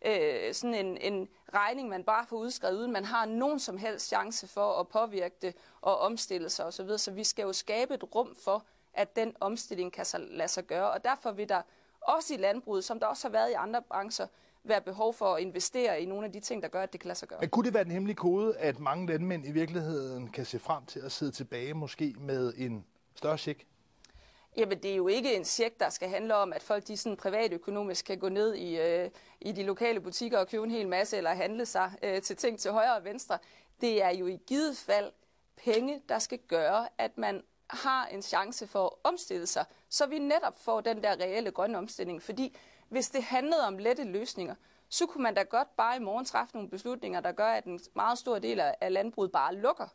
øh, 0.06 0.54
sådan 0.54 0.74
en, 0.74 0.98
en 0.98 1.30
regning, 1.54 1.90
man 1.90 2.04
bare 2.04 2.25
får 2.28 2.38
udskrevet, 2.38 2.78
uden 2.78 2.92
man 2.92 3.06
har 3.06 3.25
nogen 3.25 3.60
som 3.60 3.78
helst 3.78 4.07
chance 4.07 4.48
for 4.48 4.80
at 4.80 4.88
påvirke 4.88 5.36
det 5.42 5.56
og 5.81 6.00
omstille 6.00 6.50
sig 6.50 6.66
osv. 6.66 6.98
Så 6.98 7.12
vi 7.12 7.24
skal 7.24 7.44
jo 7.44 7.54
skabe 7.54 7.94
et 7.94 8.16
rum 8.16 8.36
for, 8.44 8.63
at 8.94 9.16
den 9.16 9.36
omstilling 9.40 9.94
kan 9.94 10.06
lade 10.18 10.48
sig 10.48 10.68
gøre. 10.68 10.92
Og 10.92 11.04
derfor 11.04 11.31
vil 11.31 11.50
der 11.50 11.62
også 12.01 12.34
i 12.34 12.38
landbruget, 12.38 12.84
som 12.84 13.00
der 13.00 13.07
også 13.07 13.28
har 13.28 13.31
været 13.31 13.50
i 13.50 13.54
andre 13.54 13.81
brancher, 13.81 14.28
være 14.63 14.81
behov 14.81 15.13
for 15.13 15.36
at 15.36 15.42
investere 15.42 16.01
i 16.01 16.06
nogle 16.06 16.25
af 16.25 16.31
de 16.31 16.40
ting, 16.40 16.62
der 16.62 16.68
gør, 16.68 16.84
at 16.84 16.94
det 16.94 17.01
kan 17.01 17.07
lade 17.07 17.19
sig 17.19 17.28
gøre. 17.28 17.40
Men 17.40 17.50
kunne 17.50 17.66
det 17.66 17.74
være 17.74 17.84
den 17.84 17.92
hemmelige 17.92 18.16
kode, 18.16 18.57
at 18.57 18.80
mange 18.80 19.07
landmænd 19.07 19.46
i 19.46 19.51
virkeligheden 19.51 20.28
kan 20.28 20.46
se 20.46 20.60
frem 20.60 20.86
til 20.86 21.00
at 21.00 21.12
sidde 21.12 21.31
tilbage 21.31 21.74
måske 21.74 22.16
med 22.19 22.54
en 22.57 22.86
større 23.16 23.38
check? 23.38 23.66
Jamen, 24.59 24.83
det 24.83 24.91
er 24.91 24.95
jo 24.95 25.07
ikke 25.07 25.35
en 25.35 25.45
check, 25.45 25.79
der 25.79 25.89
skal 25.89 26.09
handle 26.09 26.35
om, 26.35 26.53
at 26.53 26.63
folk 26.63 26.88
de 26.88 26.97
sådan 26.97 27.17
privatøkonomisk 27.17 28.06
kan 28.06 28.19
gå 28.19 28.29
ned 28.29 28.56
i, 28.56 28.79
øh, 28.79 29.09
i 29.41 29.51
de 29.51 29.63
lokale 29.63 30.01
butikker 30.01 30.38
og 30.38 30.47
købe 30.47 30.63
en 30.63 30.71
hel 30.71 30.88
masse, 30.88 31.17
eller 31.17 31.29
handle 31.29 31.65
sig 31.65 31.91
øh, 32.03 32.21
til 32.21 32.35
ting 32.35 32.59
til 32.59 32.71
højre 32.71 32.95
og 32.95 33.03
venstre. 33.03 33.38
Det 33.81 34.03
er 34.03 34.09
jo 34.09 34.27
i 34.27 34.39
givet 34.47 34.77
fald 34.77 35.11
penge, 35.63 36.01
der 36.09 36.19
skal 36.19 36.38
gøre, 36.38 36.88
at 36.97 37.17
man 37.17 37.44
har 37.69 38.06
en 38.06 38.21
chance 38.21 38.67
for 38.67 38.85
at 38.85 38.91
omstille 39.03 39.47
sig, 39.47 39.65
så 39.89 40.06
vi 40.06 40.19
netop 40.19 40.59
får 40.59 40.81
den 40.81 41.03
der 41.03 41.12
reelle 41.12 41.51
grønne 41.51 41.77
omstilling. 41.77 42.21
Fordi 42.21 42.57
hvis 42.89 43.09
det 43.09 43.23
handlede 43.23 43.67
om 43.67 43.77
lette 43.77 44.03
løsninger, 44.03 44.55
så 44.89 45.05
kunne 45.05 45.23
man 45.23 45.35
da 45.35 45.44
godt 45.44 45.75
bare 45.75 45.95
i 45.95 46.00
morgen 46.00 46.25
træffe 46.25 46.55
nogle 46.55 46.69
beslutninger, 46.69 47.19
der 47.19 47.31
gør, 47.31 47.47
at 47.47 47.65
en 47.65 47.79
meget 47.95 48.17
stor 48.17 48.39
del 48.39 48.59
af 48.59 48.94
landbruget 48.94 49.31
bare 49.31 49.55
lukker. 49.55 49.88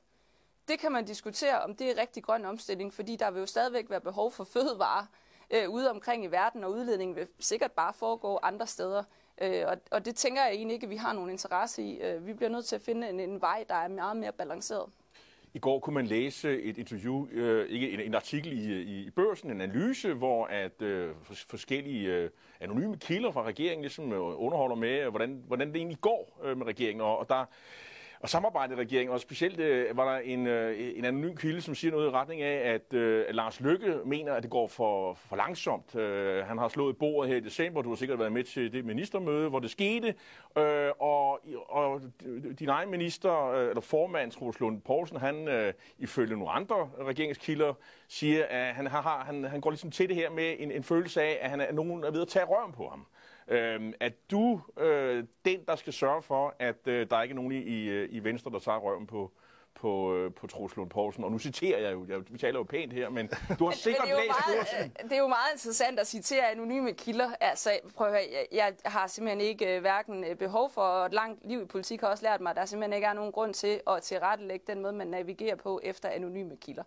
Det 0.69 0.79
kan 0.79 0.93
man 0.93 1.05
diskutere, 1.05 1.63
om 1.63 1.77
det 1.77 1.91
er 1.91 2.01
rigtig 2.01 2.23
grøn 2.23 2.45
omstilling, 2.45 2.95
fordi 2.95 3.17
der 3.17 3.31
vil 3.31 3.41
jo 3.41 3.47
stadigvæk 3.47 3.91
være 3.91 4.01
behov 4.01 4.33
for 4.33 4.45
fødevarer 4.45 5.07
øh, 5.51 5.71
ude 5.71 5.91
omkring 5.91 6.25
i 6.25 6.27
verden, 6.27 6.65
og 6.65 6.71
udledningen 6.71 7.17
vil 7.17 7.27
sikkert 7.41 7.73
bare 7.73 7.93
foregå 7.95 8.39
andre 8.43 8.67
steder. 8.67 9.03
Øh, 9.43 9.63
og, 9.67 9.77
og 9.91 10.05
det 10.05 10.17
tænker 10.17 10.43
jeg 10.43 10.55
egentlig 10.55 10.75
ikke, 10.75 10.85
at 10.85 10.91
vi 10.91 10.97
har 10.97 11.13
nogen 11.13 11.31
interesse 11.31 11.83
i. 11.83 12.01
Øh, 12.01 12.27
vi 12.27 12.33
bliver 12.33 12.51
nødt 12.51 12.65
til 12.65 12.77
at 12.77 12.83
finde 12.83 13.09
en, 13.09 13.21
en 13.21 13.41
vej, 13.41 13.65
der 13.69 13.75
er 13.75 13.89
meget 13.89 14.17
mere 14.17 14.33
balanceret. 14.33 14.91
I 15.55 15.59
går 15.59 15.79
kunne 15.79 15.95
man 15.95 16.07
læse 16.07 16.63
et 16.63 16.79
interview, 16.79 17.27
øh, 17.31 17.69
ikke 17.69 17.91
en, 17.91 18.01
en 18.01 18.15
artikel 18.15 18.53
i, 18.53 18.83
i, 18.83 19.07
i 19.07 19.11
børsen, 19.11 19.51
en 19.51 19.61
analyse, 19.61 20.13
hvor 20.13 20.47
at 20.47 20.83
øh, 20.83 21.15
forskellige 21.49 22.09
øh, 22.09 22.31
anonyme 22.61 22.97
kilder 22.97 23.31
fra 23.31 23.43
regeringen 23.43 23.83
ligesom 23.83 24.13
øh, 24.13 24.21
underholder 24.21 24.77
med, 24.77 25.01
øh, 25.01 25.09
hvordan, 25.09 25.43
hvordan 25.47 25.69
det 25.69 25.77
egentlig 25.77 26.01
går 26.01 26.41
øh, 26.45 26.57
med 26.57 26.67
regeringen. 26.67 27.01
Og, 27.01 27.19
og 27.19 27.29
der 27.29 27.45
og 28.25 28.31
samarbejdet 28.31 28.75
i 28.75 28.81
regeringen, 28.81 29.15
og 29.15 29.21
specielt 29.21 29.61
øh, 29.61 29.97
var 29.97 30.13
der 30.13 30.19
en, 30.19 30.47
øh, 30.47 30.99
en 30.99 31.05
anonym 31.05 31.37
kilde, 31.37 31.61
som 31.61 31.75
siger 31.75 31.93
noget 31.93 32.07
i 32.07 32.11
retning 32.11 32.43
af, 32.43 32.73
at, 32.75 32.95
øh, 32.95 33.25
at 33.29 33.35
Lars 33.35 33.61
Lykke 33.61 33.99
mener, 34.05 34.33
at 34.33 34.43
det 34.43 34.51
går 34.51 34.69
for, 34.69 35.15
for 35.15 35.37
langsomt. 35.37 35.95
Øh, 35.95 36.47
han 36.47 36.59
har 36.59 36.69
slået 36.69 36.97
bordet 36.97 37.31
her 37.31 37.37
i 37.37 37.41
december, 37.41 37.83
du 37.83 37.89
har 37.89 37.97
sikkert 37.97 38.19
været 38.19 38.33
med 38.33 38.45
til 38.45 38.73
det 38.73 38.85
ministermøde, 38.85 39.49
hvor 39.49 39.59
det 39.59 39.71
skete, 39.71 40.15
øh, 40.59 40.91
og, 40.99 41.41
og 41.69 42.03
din 42.59 42.69
egen 42.69 42.91
minister, 42.91 43.51
øh, 43.51 43.69
eller 43.69 43.81
formand, 43.81 44.31
Troels 44.33 44.61
Lund 44.61 44.81
Poulsen, 44.81 45.17
han 45.17 45.49
øh, 45.49 45.73
ifølge 45.99 46.37
nogle 46.37 46.51
andre 46.51 46.91
regeringskilder 47.01 47.75
siger, 48.09 48.45
at 48.51 48.75
han, 48.75 48.87
har, 48.87 49.25
han, 49.27 49.45
han 49.45 49.61
går 49.61 49.71
ligesom 49.71 49.91
til 49.91 50.09
det 50.09 50.17
her 50.17 50.31
med 50.31 50.55
en, 50.59 50.71
en 50.71 50.83
følelse 50.83 51.23
af, 51.23 51.39
at 51.41 51.51
han 51.51 51.61
er, 51.61 51.73
nogen 51.73 52.05
er 52.05 52.11
ved 52.11 52.23
at 52.23 52.29
tage 52.29 52.45
røven 52.45 52.73
på 52.73 52.89
ham. 52.89 53.07
Øh, 53.49 53.93
er 54.01 54.11
du 54.31 54.61
øh, 54.79 55.25
den, 55.45 55.65
der 55.69 55.77
skal 55.77 55.93
sørge 55.93 56.23
for, 56.23 56.55
at 56.59 56.87
øh, 56.87 57.11
der 57.11 57.17
er 57.17 57.23
ikke 57.23 57.35
nogen 57.35 57.53
i, 57.53 57.59
i, 57.59 58.05
i 58.05 58.25
Venstre, 58.25 58.51
der 58.51 58.59
tager 58.59 58.79
røven 58.79 59.07
på, 59.07 59.33
på, 59.75 60.17
øh, 60.17 60.35
på 60.35 60.47
Troels 60.47 60.77
Lund 60.77 60.91
Poulsen. 60.91 61.25
Og 61.25 61.33
nu 61.33 61.39
citerer 61.39 61.79
jeg 61.79 61.93
jo, 61.93 62.07
jeg, 62.09 62.21
vi 62.31 62.39
taler 62.39 62.59
jo 62.59 62.63
pænt 62.63 62.93
her, 62.93 63.09
men 63.09 63.31
du 63.59 63.65
har 63.65 63.73
sikkert 63.73 64.09
det 64.09 64.17
læst 64.17 64.39
meget, 64.49 64.95
øh, 65.01 65.11
Det 65.11 65.13
er 65.13 65.19
jo 65.21 65.27
meget 65.29 65.53
interessant 65.53 66.01
at 66.01 66.07
citere 66.07 66.51
anonyme 66.51 66.93
kilder. 66.93 67.31
Altså, 67.41 67.71
prøv 67.97 68.07
at 68.07 68.13
høre, 68.13 68.47
jeg, 68.53 68.75
har 68.85 69.07
simpelthen 69.07 69.41
ikke 69.41 69.77
uh, 69.77 69.81
hverken 69.81 70.25
øh, 70.25 70.37
behov 70.37 70.71
for, 70.71 70.83
og 70.83 71.07
et 71.07 71.13
langt 71.13 71.49
liv 71.49 71.63
i 71.63 71.65
politik 71.65 72.01
har 72.01 72.09
også 72.09 72.25
lært 72.25 72.41
mig, 72.41 72.51
at 72.51 72.57
der 72.57 72.65
simpelthen 72.65 72.93
ikke 72.93 73.07
er 73.07 73.13
nogen 73.13 73.33
grund 73.33 73.55
til 73.55 73.81
at 73.87 74.03
tilrettelægge 74.03 74.65
den 74.67 74.83
måde, 74.83 74.93
man 74.93 75.07
navigerer 75.07 75.57
på 75.57 75.81
efter 75.83 76.09
anonyme 76.09 76.57
kilder. 76.57 76.83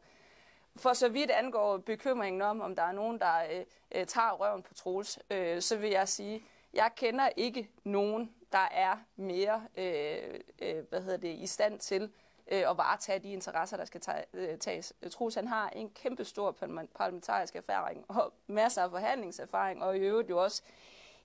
For 0.77 0.93
så 0.93 1.09
vidt 1.09 1.31
angår 1.31 1.77
bekymringen 1.77 2.41
om, 2.41 2.61
om 2.61 2.75
der 2.75 2.83
er 2.83 2.91
nogen, 2.91 3.19
der 3.19 3.43
øh, 3.51 3.65
øh, 3.95 4.05
tager 4.05 4.31
røven 4.31 4.63
på 4.63 4.73
Troels, 4.73 5.19
øh, 5.29 5.61
så 5.61 5.77
vil 5.77 5.89
jeg 5.89 6.07
sige, 6.07 6.43
jeg 6.73 6.91
kender 6.95 7.29
ikke 7.37 7.69
nogen, 7.83 8.35
der 8.51 8.67
er 8.71 8.97
mere 9.15 9.63
øh, 9.77 10.39
øh, 10.59 10.83
hvad 10.89 11.01
hedder 11.01 11.17
det, 11.17 11.35
i 11.35 11.47
stand 11.47 11.79
til 11.79 12.11
øh, 12.51 12.69
at 12.69 12.77
varetage 12.77 13.19
de 13.19 13.31
interesser, 13.31 13.77
der 13.77 13.85
skal 13.85 14.01
øh, 14.33 14.57
tages. 14.57 14.93
Troels, 15.11 15.35
han 15.35 15.47
har 15.47 15.69
en 15.69 15.89
kæmpe 15.89 16.25
stor 16.25 16.51
parlamentarisk 16.95 17.55
erfaring 17.55 18.05
og 18.07 18.33
masser 18.47 18.83
af 18.83 18.89
forhandlingserfaring, 18.89 19.83
og 19.83 19.97
i 19.97 19.99
øvrigt 19.99 20.29
jo 20.29 20.43
også 20.43 20.63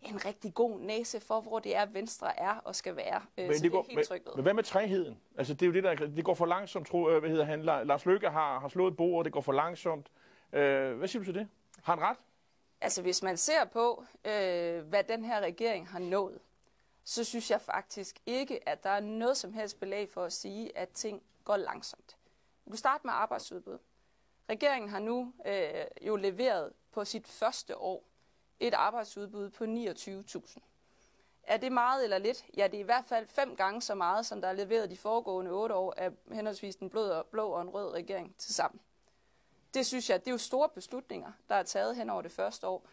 en 0.02 0.24
rigtig 0.24 0.54
god 0.54 0.80
næse 0.80 1.20
for, 1.20 1.40
hvor 1.40 1.58
det 1.58 1.76
er, 1.76 1.86
Venstre 1.86 2.40
er 2.40 2.54
og 2.54 2.76
skal 2.76 2.96
være. 2.96 3.22
Øh, 3.38 3.44
men, 3.44 3.54
det, 3.54 3.62
det 3.62 3.70
går, 3.72 3.86
helt 3.88 4.10
men, 4.10 4.20
men 4.34 4.42
hvad 4.42 4.54
med 4.54 4.62
træheden? 4.62 5.18
Altså, 5.38 5.54
det 5.54 5.62
er 5.62 5.66
jo 5.66 5.72
det, 5.72 5.82
der, 5.82 5.94
det 5.94 6.24
går 6.24 6.34
for 6.34 6.46
langsomt, 6.46 6.86
tro, 6.86 7.10
øh, 7.10 7.18
hvad 7.18 7.30
hedder 7.30 7.44
han, 7.44 7.62
Lars 7.62 8.06
Løkke 8.06 8.30
har, 8.30 8.60
har 8.60 8.68
slået 8.68 8.96
bordet, 8.96 9.24
det 9.24 9.32
går 9.32 9.40
for 9.40 9.52
langsomt. 9.52 10.06
Øh, 10.52 10.96
hvad 10.98 11.08
siger 11.08 11.20
du 11.20 11.24
til 11.24 11.34
det? 11.34 11.48
Har 11.82 11.94
han 11.96 12.04
ret? 12.04 12.16
Altså, 12.80 13.02
hvis 13.02 13.22
man 13.22 13.36
ser 13.36 13.64
på, 13.64 14.04
øh, 14.24 14.80
hvad 14.82 15.04
den 15.04 15.24
her 15.24 15.40
regering 15.40 15.88
har 15.88 15.98
nået, 15.98 16.38
så 17.04 17.24
synes 17.24 17.50
jeg 17.50 17.60
faktisk 17.60 18.16
ikke, 18.26 18.68
at 18.68 18.84
der 18.84 18.90
er 18.90 19.00
noget 19.00 19.36
som 19.36 19.52
helst 19.52 19.80
belæg 19.80 20.10
for 20.10 20.24
at 20.24 20.32
sige, 20.32 20.78
at 20.78 20.88
ting 20.88 21.22
går 21.44 21.56
langsomt. 21.56 22.16
Vi 22.64 22.70
kan 22.70 22.78
starte 22.78 23.06
med 23.06 23.12
arbejdsudbud. 23.14 23.78
Regeringen 24.50 24.90
har 24.90 24.98
nu 24.98 25.32
øh, 25.46 26.06
jo 26.06 26.16
leveret 26.16 26.72
på 26.92 27.04
sit 27.04 27.28
første 27.28 27.78
år 27.78 28.04
et 28.60 28.74
arbejdsudbud 28.74 29.50
på 29.50 29.64
29.000. 29.64 30.58
Er 31.42 31.56
det 31.56 31.72
meget 31.72 32.04
eller 32.04 32.18
lidt? 32.18 32.44
Ja, 32.56 32.66
det 32.66 32.74
er 32.74 32.80
i 32.80 32.82
hvert 32.82 33.04
fald 33.04 33.26
fem 33.28 33.56
gange 33.56 33.82
så 33.82 33.94
meget, 33.94 34.26
som 34.26 34.40
der 34.40 34.48
er 34.48 34.52
leveret 34.52 34.90
de 34.90 34.96
foregående 34.96 35.50
otte 35.50 35.74
år 35.74 35.94
af 35.96 36.10
henholdsvis 36.32 36.76
den 36.76 36.90
blå, 36.90 37.22
blå 37.22 37.48
og 37.48 37.62
en 37.62 37.68
rød 37.68 37.94
regering 37.94 38.34
til 38.38 38.54
sammen. 38.54 38.80
Det 39.74 39.86
synes 39.86 40.10
jeg, 40.10 40.20
det 40.20 40.26
er 40.26 40.32
jo 40.32 40.38
store 40.38 40.68
beslutninger, 40.68 41.32
der 41.48 41.54
er 41.54 41.62
taget 41.62 41.96
hen 41.96 42.10
over 42.10 42.22
det 42.22 42.32
første 42.32 42.66
år. 42.66 42.86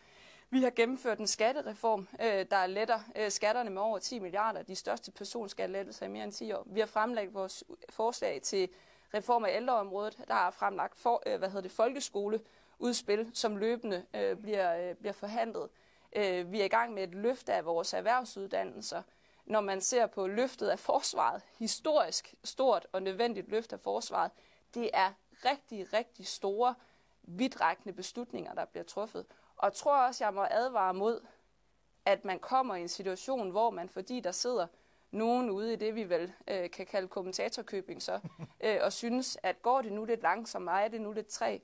Vi 0.50 0.64
har 0.64 0.70
gennemført 0.70 1.20
en 1.20 1.28
skattereform, 1.28 2.08
øh, 2.22 2.46
der 2.52 2.66
letter 2.66 3.00
øh, 3.16 3.32
skatterne 3.32 3.70
med 3.70 3.82
over 3.82 4.00
10 4.00 4.20
milliarder, 4.20 4.64
de 4.64 4.76
største 4.76 5.12
personskattelettelser 5.12 6.06
i 6.06 6.10
mere 6.10 6.24
end 6.24 6.32
10 6.32 6.52
år. 6.52 6.64
Vi 6.66 6.80
har 6.80 6.88
fremlagt 6.88 7.34
vores 7.34 7.64
forslag 7.90 8.42
til 8.42 8.70
reform 9.14 9.46
af 9.46 9.56
ældreområdet, 9.56 10.18
der 10.28 10.36
er 10.36 10.52
fremlagt 10.52 10.98
for, 10.98 11.24
øh, 11.26 11.40
hvad 11.40 11.50
hedder 11.50 11.62
det, 11.62 11.72
folkeskole, 11.72 12.40
folkeskoleudspil, 12.80 13.32
som 13.34 13.58
løbende 13.58 14.06
øh, 14.16 14.38
bliver, 14.38 14.90
øh, 14.90 14.96
bliver 14.96 15.14
forhandlet. 15.14 15.70
Øh, 16.16 16.52
vi 16.52 16.62
er 16.62 16.66
i 16.66 16.68
gang 16.68 16.94
med 16.94 17.04
et 17.04 17.16
løft 17.16 17.50
af 17.50 17.66
vores 17.66 17.94
erhvervsuddannelser. 17.94 19.02
Når 19.46 19.62
man 19.62 19.82
ser 19.82 20.08
på 20.08 20.28
løftet 20.28 20.68
af 20.68 20.80
forsvaret, 20.80 21.42
historisk 21.58 22.36
stort 22.44 22.88
og 22.92 23.02
nødvendigt 23.04 23.50
løft 23.50 23.74
af 23.74 23.80
forsvaret, 23.80 24.32
det 24.74 24.90
er 24.94 25.12
rigtig, 25.46 25.94
rigtig 25.94 26.28
store, 26.28 26.76
vidtrækkende 27.24 27.94
beslutninger, 27.94 28.54
der 28.54 28.66
bliver 28.66 28.84
truffet. 28.84 29.26
Og 29.58 29.66
jeg 29.66 29.74
tror 29.74 29.98
også, 29.98 30.24
jeg 30.24 30.34
må 30.34 30.46
advare 30.50 30.94
mod, 30.94 31.26
at 32.06 32.26
man 32.26 32.40
kommer 32.40 32.76
i 32.76 32.82
en 32.82 32.90
situation, 32.90 33.50
hvor 33.50 33.70
man, 33.70 33.90
fordi 33.90 34.20
der 34.20 34.32
sidder 34.32 34.68
nogen 35.12 35.50
ude 35.50 35.74
i 35.74 35.76
det, 35.76 35.96
vi 35.96 36.10
vel 36.10 36.34
øh, 36.48 36.70
kan 36.70 36.86
kalde 36.86 37.08
kommentatorkøbing 37.08 38.02
så, 38.02 38.20
øh, 38.66 38.78
og 38.82 38.94
synes, 38.94 39.38
at 39.44 39.62
går 39.62 39.82
det 39.82 39.92
nu 39.92 40.06
lidt 40.06 40.22
langsomt, 40.22 40.70
er 40.70 40.88
det 40.88 41.02
nu 41.02 41.12
lidt 41.12 41.28
træ. 41.28 41.58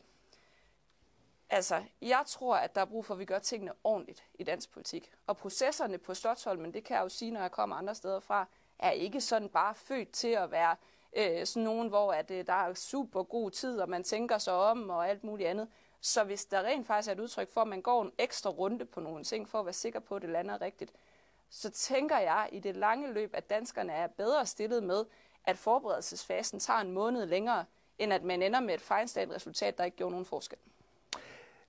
Altså, 1.55 1.83
jeg 2.01 2.23
tror, 2.27 2.55
at 2.55 2.75
der 2.75 2.81
er 2.81 2.85
brug 2.85 3.05
for, 3.05 3.13
at 3.13 3.19
vi 3.19 3.25
gør 3.25 3.39
tingene 3.39 3.71
ordentligt 3.83 4.23
i 4.33 4.43
dansk 4.43 4.71
politik. 4.71 5.11
Og 5.27 5.37
processerne 5.37 5.97
på 5.97 6.13
Slottholmen, 6.13 6.73
det 6.73 6.83
kan 6.83 6.95
jeg 6.95 7.03
jo 7.03 7.09
sige, 7.09 7.31
når 7.31 7.41
jeg 7.41 7.51
kommer 7.51 7.75
andre 7.75 7.95
steder 7.95 8.19
fra, 8.19 8.47
er 8.79 8.91
ikke 8.91 9.21
sådan 9.21 9.49
bare 9.49 9.75
født 9.75 10.11
til 10.11 10.27
at 10.27 10.51
være 10.51 10.75
øh, 11.17 11.45
sådan 11.45 11.63
nogen, 11.63 11.87
hvor 11.87 12.13
at, 12.13 12.31
øh, 12.31 12.47
der 12.47 12.53
er 12.53 12.73
super 12.73 13.23
god 13.23 13.51
tid, 13.51 13.79
og 13.79 13.89
man 13.89 14.03
tænker 14.03 14.37
sig 14.37 14.53
om 14.53 14.89
og 14.89 15.09
alt 15.09 15.23
muligt 15.23 15.49
andet. 15.49 15.67
Så 16.01 16.23
hvis 16.23 16.45
der 16.45 16.63
rent 16.63 16.87
faktisk 16.87 17.09
er 17.09 17.13
et 17.13 17.19
udtryk 17.19 17.49
for, 17.49 17.61
at 17.61 17.67
man 17.67 17.81
går 17.81 18.01
en 18.01 18.11
ekstra 18.17 18.49
runde 18.49 18.85
på 18.85 18.99
nogle 18.99 19.23
ting, 19.23 19.49
for 19.49 19.59
at 19.59 19.65
være 19.65 19.73
sikker 19.73 19.99
på, 19.99 20.15
at 20.15 20.21
det 20.21 20.29
lander 20.29 20.61
rigtigt, 20.61 20.93
så 21.49 21.69
tænker 21.69 22.17
jeg 22.17 22.49
i 22.51 22.59
det 22.59 22.75
lange 22.75 23.13
løb, 23.13 23.31
at 23.33 23.49
danskerne 23.49 23.93
er 23.93 24.07
bedre 24.07 24.45
stillet 24.45 24.83
med, 24.83 25.05
at 25.45 25.57
forberedelsesfasen 25.57 26.59
tager 26.59 26.79
en 26.79 26.91
måned 26.91 27.25
længere, 27.25 27.65
end 27.97 28.13
at 28.13 28.23
man 28.23 28.41
ender 28.41 28.59
med 28.59 28.73
et 28.73 28.81
fejlstadigt 28.81 29.35
resultat, 29.35 29.77
der 29.77 29.83
ikke 29.83 29.97
gjorde 29.97 30.11
nogen 30.11 30.25
forskel. 30.25 30.59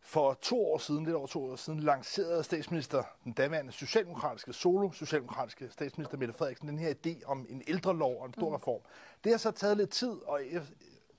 For 0.06 0.34
to 0.34 0.66
år 0.66 0.78
siden, 0.78 1.04
lidt 1.04 1.16
over 1.16 1.26
to 1.26 1.44
år 1.44 1.56
siden, 1.56 1.80
lancerede 1.80 2.44
statsminister, 2.44 3.02
den 3.24 3.32
daværende 3.32 3.72
socialdemokratiske 3.72 4.52
solo, 4.52 4.90
socialdemokratiske 4.92 5.68
statsminister 5.70 6.18
Mette 6.18 6.34
Frederiksen, 6.34 6.68
den 6.68 6.78
her 6.78 6.94
idé 6.94 7.24
om 7.24 7.46
en 7.48 7.62
ældrelov 7.66 8.20
og 8.20 8.26
en 8.26 8.32
stor 8.32 8.48
mm. 8.48 8.54
reform. 8.54 8.80
Det 9.24 9.32
har 9.32 9.38
så 9.38 9.50
taget 9.50 9.76
lidt 9.76 9.90
tid, 9.90 10.12
og 10.26 10.40
i 10.44 10.58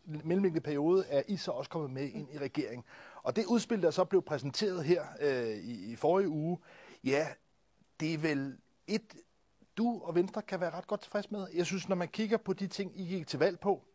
mellemliggende 0.05 0.61
periode 0.61 1.05
er 1.09 1.21
I 1.27 1.37
så 1.37 1.51
også 1.51 1.69
kommet 1.69 1.91
med 1.91 2.09
ind 2.09 2.33
i 2.33 2.37
regeringen. 2.37 2.83
Og 3.23 3.35
det 3.35 3.45
udspil, 3.45 3.81
der 3.81 3.91
så 3.91 4.05
blev 4.05 4.21
præsenteret 4.21 4.83
her 4.83 5.03
øh, 5.21 5.47
i, 5.47 5.91
i 5.91 5.95
forrige 5.95 6.29
uge, 6.29 6.57
ja, 7.03 7.27
det 7.99 8.13
er 8.13 8.17
vel 8.17 8.57
et, 8.87 9.13
du 9.77 10.01
og 10.03 10.15
Venstre 10.15 10.41
kan 10.41 10.59
være 10.59 10.71
ret 10.71 10.87
godt 10.87 11.01
tilfreds 11.01 11.31
med. 11.31 11.47
Jeg 11.53 11.65
synes, 11.65 11.89
når 11.89 11.95
man 11.95 12.07
kigger 12.07 12.37
på 12.37 12.53
de 12.53 12.67
ting, 12.67 12.99
I 12.99 13.05
gik 13.05 13.27
til 13.27 13.39
valg 13.39 13.59
på, 13.59 13.86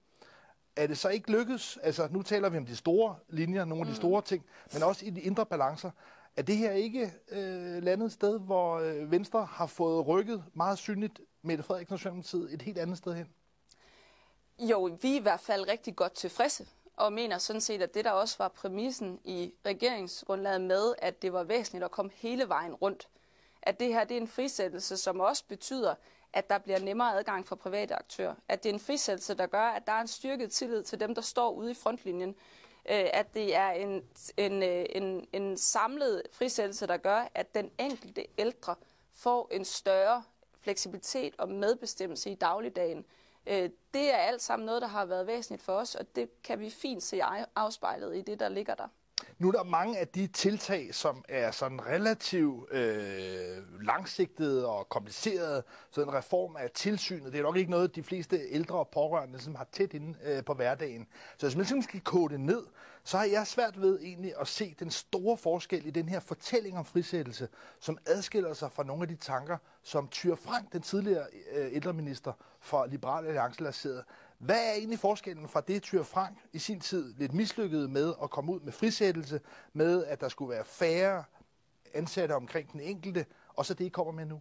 er 0.76 0.86
det 0.86 0.98
så 0.98 1.08
ikke 1.08 1.30
lykkes? 1.30 1.78
Altså, 1.82 2.08
nu 2.10 2.22
taler 2.22 2.48
vi 2.48 2.58
om 2.58 2.66
de 2.66 2.76
store 2.76 3.16
linjer, 3.28 3.64
nogle 3.64 3.82
af 3.82 3.86
de 3.86 3.92
mm. 3.92 3.96
store 3.96 4.22
ting, 4.22 4.44
men 4.72 4.82
også 4.82 5.06
i 5.06 5.10
de 5.10 5.20
indre 5.20 5.46
balancer. 5.46 5.90
Er 6.36 6.42
det 6.42 6.56
her 6.56 6.72
ikke 6.72 7.12
øh, 7.30 7.82
landet 7.82 8.12
sted, 8.12 8.40
hvor 8.40 8.78
øh, 8.78 9.10
Venstre 9.10 9.44
har 9.44 9.66
fået 9.66 10.06
rykket 10.06 10.44
meget 10.54 10.78
synligt 10.78 11.20
Mette 11.42 11.64
Frederiksen 11.64 11.92
og 11.92 11.98
Socialdemokratiet 11.98 12.54
et 12.54 12.62
helt 12.62 12.78
andet 12.78 12.98
sted 12.98 13.14
hen? 13.14 13.28
Jo, 14.58 14.98
vi 15.02 15.12
er 15.12 15.20
i 15.20 15.22
hvert 15.22 15.40
fald 15.40 15.68
rigtig 15.68 15.96
godt 15.96 16.12
tilfredse, 16.12 16.66
og 16.96 17.12
mener 17.12 17.38
sådan 17.38 17.60
set, 17.60 17.82
at 17.82 17.94
det 17.94 18.04
der 18.04 18.10
også 18.10 18.36
var 18.38 18.48
præmissen 18.48 19.20
i 19.24 19.52
regeringsgrundlaget 19.66 20.60
med, 20.60 20.94
at 20.98 21.22
det 21.22 21.32
var 21.32 21.44
væsentligt 21.44 21.84
at 21.84 21.90
komme 21.90 22.10
hele 22.14 22.48
vejen 22.48 22.74
rundt. 22.74 23.08
At 23.62 23.80
det 23.80 23.88
her 23.88 24.04
det 24.04 24.16
er 24.16 24.20
en 24.20 24.28
frisættelse, 24.28 24.96
som 24.96 25.20
også 25.20 25.44
betyder, 25.48 25.94
at 26.32 26.50
der 26.50 26.58
bliver 26.58 26.78
nemmere 26.78 27.18
adgang 27.18 27.46
for 27.46 27.56
private 27.56 27.94
aktører. 27.94 28.34
At 28.48 28.62
det 28.62 28.70
er 28.70 28.74
en 28.74 28.80
frisættelse, 28.80 29.34
der 29.34 29.46
gør, 29.46 29.64
at 29.64 29.86
der 29.86 29.92
er 29.92 30.00
en 30.00 30.08
styrket 30.08 30.50
tillid 30.50 30.82
til 30.82 31.00
dem, 31.00 31.14
der 31.14 31.22
står 31.22 31.50
ude 31.50 31.70
i 31.70 31.74
frontlinjen. 31.74 32.36
Øh, 32.90 33.06
at 33.12 33.34
det 33.34 33.54
er 33.54 33.70
en, 33.70 34.04
en, 34.36 34.62
øh, 34.62 34.86
en, 34.90 35.28
en 35.32 35.56
samlet 35.56 36.22
frisættelse, 36.32 36.86
der 36.86 36.96
gør, 36.96 37.28
at 37.34 37.54
den 37.54 37.70
enkelte 37.78 38.26
ældre 38.38 38.74
får 39.12 39.48
en 39.52 39.64
større 39.64 40.22
fleksibilitet 40.60 41.34
og 41.38 41.48
medbestemmelse 41.48 42.30
i 42.30 42.34
dagligdagen. 42.34 43.04
Øh, 43.46 43.70
det 43.94 44.14
er 44.14 44.16
alt 44.16 44.42
sammen 44.42 44.66
noget, 44.66 44.82
der 44.82 44.88
har 44.88 45.04
været 45.04 45.26
væsentligt 45.26 45.62
for 45.62 45.72
os, 45.72 45.94
og 45.94 46.16
det 46.16 46.42
kan 46.42 46.60
vi 46.60 46.70
fint 46.70 47.02
se 47.02 47.22
afspejlet 47.56 48.16
i 48.16 48.20
det, 48.20 48.40
der 48.40 48.48
ligger 48.48 48.74
der. 48.74 48.88
Nu 49.38 49.48
er 49.48 49.52
der 49.52 49.64
mange 49.64 49.98
af 49.98 50.08
de 50.08 50.26
tiltag, 50.26 50.94
som 50.94 51.24
er 51.28 51.50
sådan 51.50 51.86
relativt 51.86 52.72
øh, 52.72 53.82
langsigtede 53.82 54.68
og 54.68 54.88
komplicerede. 54.88 55.62
Så 55.90 56.02
en 56.02 56.14
reform 56.14 56.56
af 56.56 56.70
tilsynet, 56.70 57.32
det 57.32 57.38
er 57.38 57.42
nok 57.42 57.56
ikke 57.56 57.70
noget, 57.70 57.96
de 57.96 58.02
fleste 58.02 58.40
ældre 58.50 58.78
og 58.78 58.88
pårørende 58.88 59.40
som 59.40 59.54
har 59.54 59.66
tæt 59.72 59.94
inde 59.94 60.18
øh, 60.24 60.44
på 60.44 60.54
hverdagen. 60.54 61.06
Så 61.38 61.46
hvis 61.46 61.56
man 61.56 61.66
simpelthen 61.66 61.82
skal 61.82 62.00
kode 62.00 62.32
det 62.32 62.40
ned, 62.40 62.62
så 63.04 63.16
har 63.16 63.24
jeg 63.24 63.46
svært 63.46 63.80
ved 63.80 63.98
egentlig 64.02 64.32
at 64.40 64.48
se 64.48 64.74
den 64.78 64.90
store 64.90 65.36
forskel 65.36 65.86
i 65.86 65.90
den 65.90 66.08
her 66.08 66.20
fortælling 66.20 66.78
om 66.78 66.84
frisættelse, 66.84 67.48
som 67.80 67.98
adskiller 68.06 68.54
sig 68.54 68.72
fra 68.72 68.84
nogle 68.84 69.02
af 69.02 69.08
de 69.08 69.16
tanker, 69.16 69.56
som 69.82 70.08
Tyr 70.08 70.34
Frank, 70.34 70.72
den 70.72 70.82
tidligere 70.82 71.26
øh, 71.52 71.68
ældreminister 71.72 72.32
for 72.60 72.86
Liberale 72.86 73.26
Alliance, 73.26 73.62
lancerede. 73.62 74.04
Hvad 74.42 74.68
er 74.68 74.72
egentlig 74.72 74.99
forskellen 74.99 75.49
fra 75.49 75.61
det, 75.61 75.82
Tyr 75.82 76.02
Frank 76.02 76.38
i 76.52 76.58
sin 76.58 76.80
tid 76.80 77.14
lidt 77.18 77.32
mislykkede 77.32 77.88
med 77.88 78.14
at 78.22 78.30
komme 78.30 78.52
ud 78.52 78.61
med 78.61 78.72
frisættelse, 78.72 79.40
med 79.72 80.04
at 80.04 80.20
der 80.20 80.28
skulle 80.28 80.50
være 80.50 80.64
færre 80.64 81.25
ansatte 81.94 82.32
omkring 82.32 82.72
den 82.72 82.80
enkelte, 82.80 83.26
og 83.49 83.66
så 83.66 83.75
det, 83.75 83.84
I 83.84 83.88
kommer 83.88 84.12
med 84.12 84.26
nu? 84.26 84.40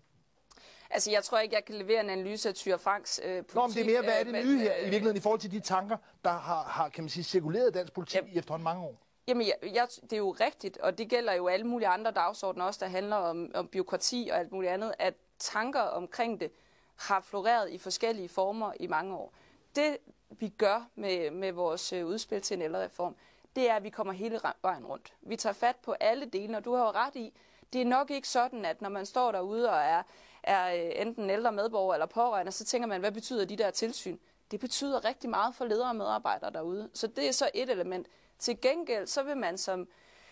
Altså, 0.90 1.12
jeg 1.12 1.24
tror 1.24 1.40
ikke, 1.40 1.56
jeg 1.56 1.66
kan 1.66 1.76
levere 1.76 2.00
en 2.00 2.10
analyse 2.10 2.50
af 2.50 2.56
Tyre 2.56 2.80
Franks 2.80 3.22
øh, 3.24 3.30
politik. 3.30 3.56
Nå, 3.56 3.68
men 3.68 3.76
det 3.76 3.82
er 3.82 3.86
mere, 3.86 4.02
hvad 4.02 4.20
er 4.20 4.24
det 4.24 4.36
øh, 4.36 4.46
nye 4.46 4.60
her 4.60 4.78
i 4.78 4.82
virkeligheden 4.82 5.18
i 5.18 5.20
forhold 5.20 5.40
til 5.40 5.52
de 5.52 5.60
tanker, 5.60 5.98
der 6.24 6.32
har, 6.32 6.64
har 6.64 6.90
kan 6.90 7.04
man 7.04 7.10
sige, 7.10 7.24
cirkuleret 7.24 7.74
dansk 7.74 7.94
politik 7.94 8.22
ja. 8.22 8.34
i 8.34 8.38
efterhånden 8.38 8.64
mange 8.64 8.84
år? 8.84 8.96
Jamen, 9.28 9.48
jeg, 9.48 9.76
jeg, 9.76 9.88
det 10.02 10.14
er 10.14 10.18
jo 10.18 10.32
rigtigt, 10.32 10.78
og 10.78 10.98
det 10.98 11.10
gælder 11.10 11.34
jo 11.34 11.48
alle 11.48 11.68
mulige 11.68 11.88
andre 11.88 12.12
dagsordner 12.12 12.66
også, 12.66 12.80
der 12.84 12.92
handler 12.92 13.16
om, 13.16 13.52
om 13.54 13.68
byråkrati 13.68 14.30
og 14.32 14.40
alt 14.40 14.52
muligt 14.52 14.72
andet, 14.72 14.94
at 15.00 15.14
tanker 15.40 15.82
omkring 15.82 16.40
det 16.40 16.52
har 16.96 17.22
floreret 17.22 17.72
i 17.72 17.78
forskellige 17.78 18.30
former 18.30 18.74
i 18.80 18.88
mange 18.88 19.16
år 19.16 19.34
det 19.76 19.98
vi 20.30 20.50
gør 20.50 20.90
med, 20.96 21.32
med 21.32 21.52
vores 21.52 21.94
øh, 21.94 22.06
udspil 22.06 22.42
til 22.42 22.56
en 22.56 22.62
ældrereform, 22.62 23.16
det 23.56 23.70
er, 23.70 23.76
at 23.76 23.84
vi 23.84 23.90
kommer 23.90 24.14
hele 24.14 24.40
vejen 24.62 24.86
rundt. 24.86 25.14
Vi 25.22 25.36
tager 25.36 25.54
fat 25.54 25.76
på 25.76 25.92
alle 26.00 26.26
dele, 26.26 26.58
og 26.58 26.66
du 26.66 26.74
har 26.74 26.84
jo 26.84 26.92
ret 26.92 27.16
i, 27.16 27.34
det 27.74 27.82
er 27.82 27.86
nok 27.86 28.12
ikke 28.12 28.28
sådan, 28.28 28.66
at 28.66 28.82
når 28.82 28.90
man 28.90 29.06
står 29.06 29.32
derude 29.32 29.70
og 29.70 29.78
er, 29.78 30.04
er 30.44 30.74
øh, 30.74 30.92
enten 30.96 31.30
ældre 31.30 31.52
medborger 31.52 31.94
eller 31.94 32.06
pårørende, 32.06 32.52
så 32.52 32.66
tænker 32.66 32.88
man, 32.88 33.00
hvad 33.00 33.12
betyder 33.12 33.46
de 33.46 33.56
der 33.56 33.72
tilsyn? 33.72 34.18
Det 34.52 34.60
betyder 34.60 35.06
rigtig 35.06 35.30
meget 35.30 35.56
for 35.56 35.66
ledere 35.66 35.90
og 35.90 35.96
medarbejdere 35.96 36.52
derude. 36.52 36.90
Så 36.94 37.08
det 37.08 37.28
er 37.28 37.32
så 37.32 37.50
et 37.54 37.70
element. 37.70 38.08
Til 38.40 38.62
gengæld, 38.62 39.08
så 39.08 39.24
vil 39.24 39.38
man 39.38 39.58
som, 39.58 39.88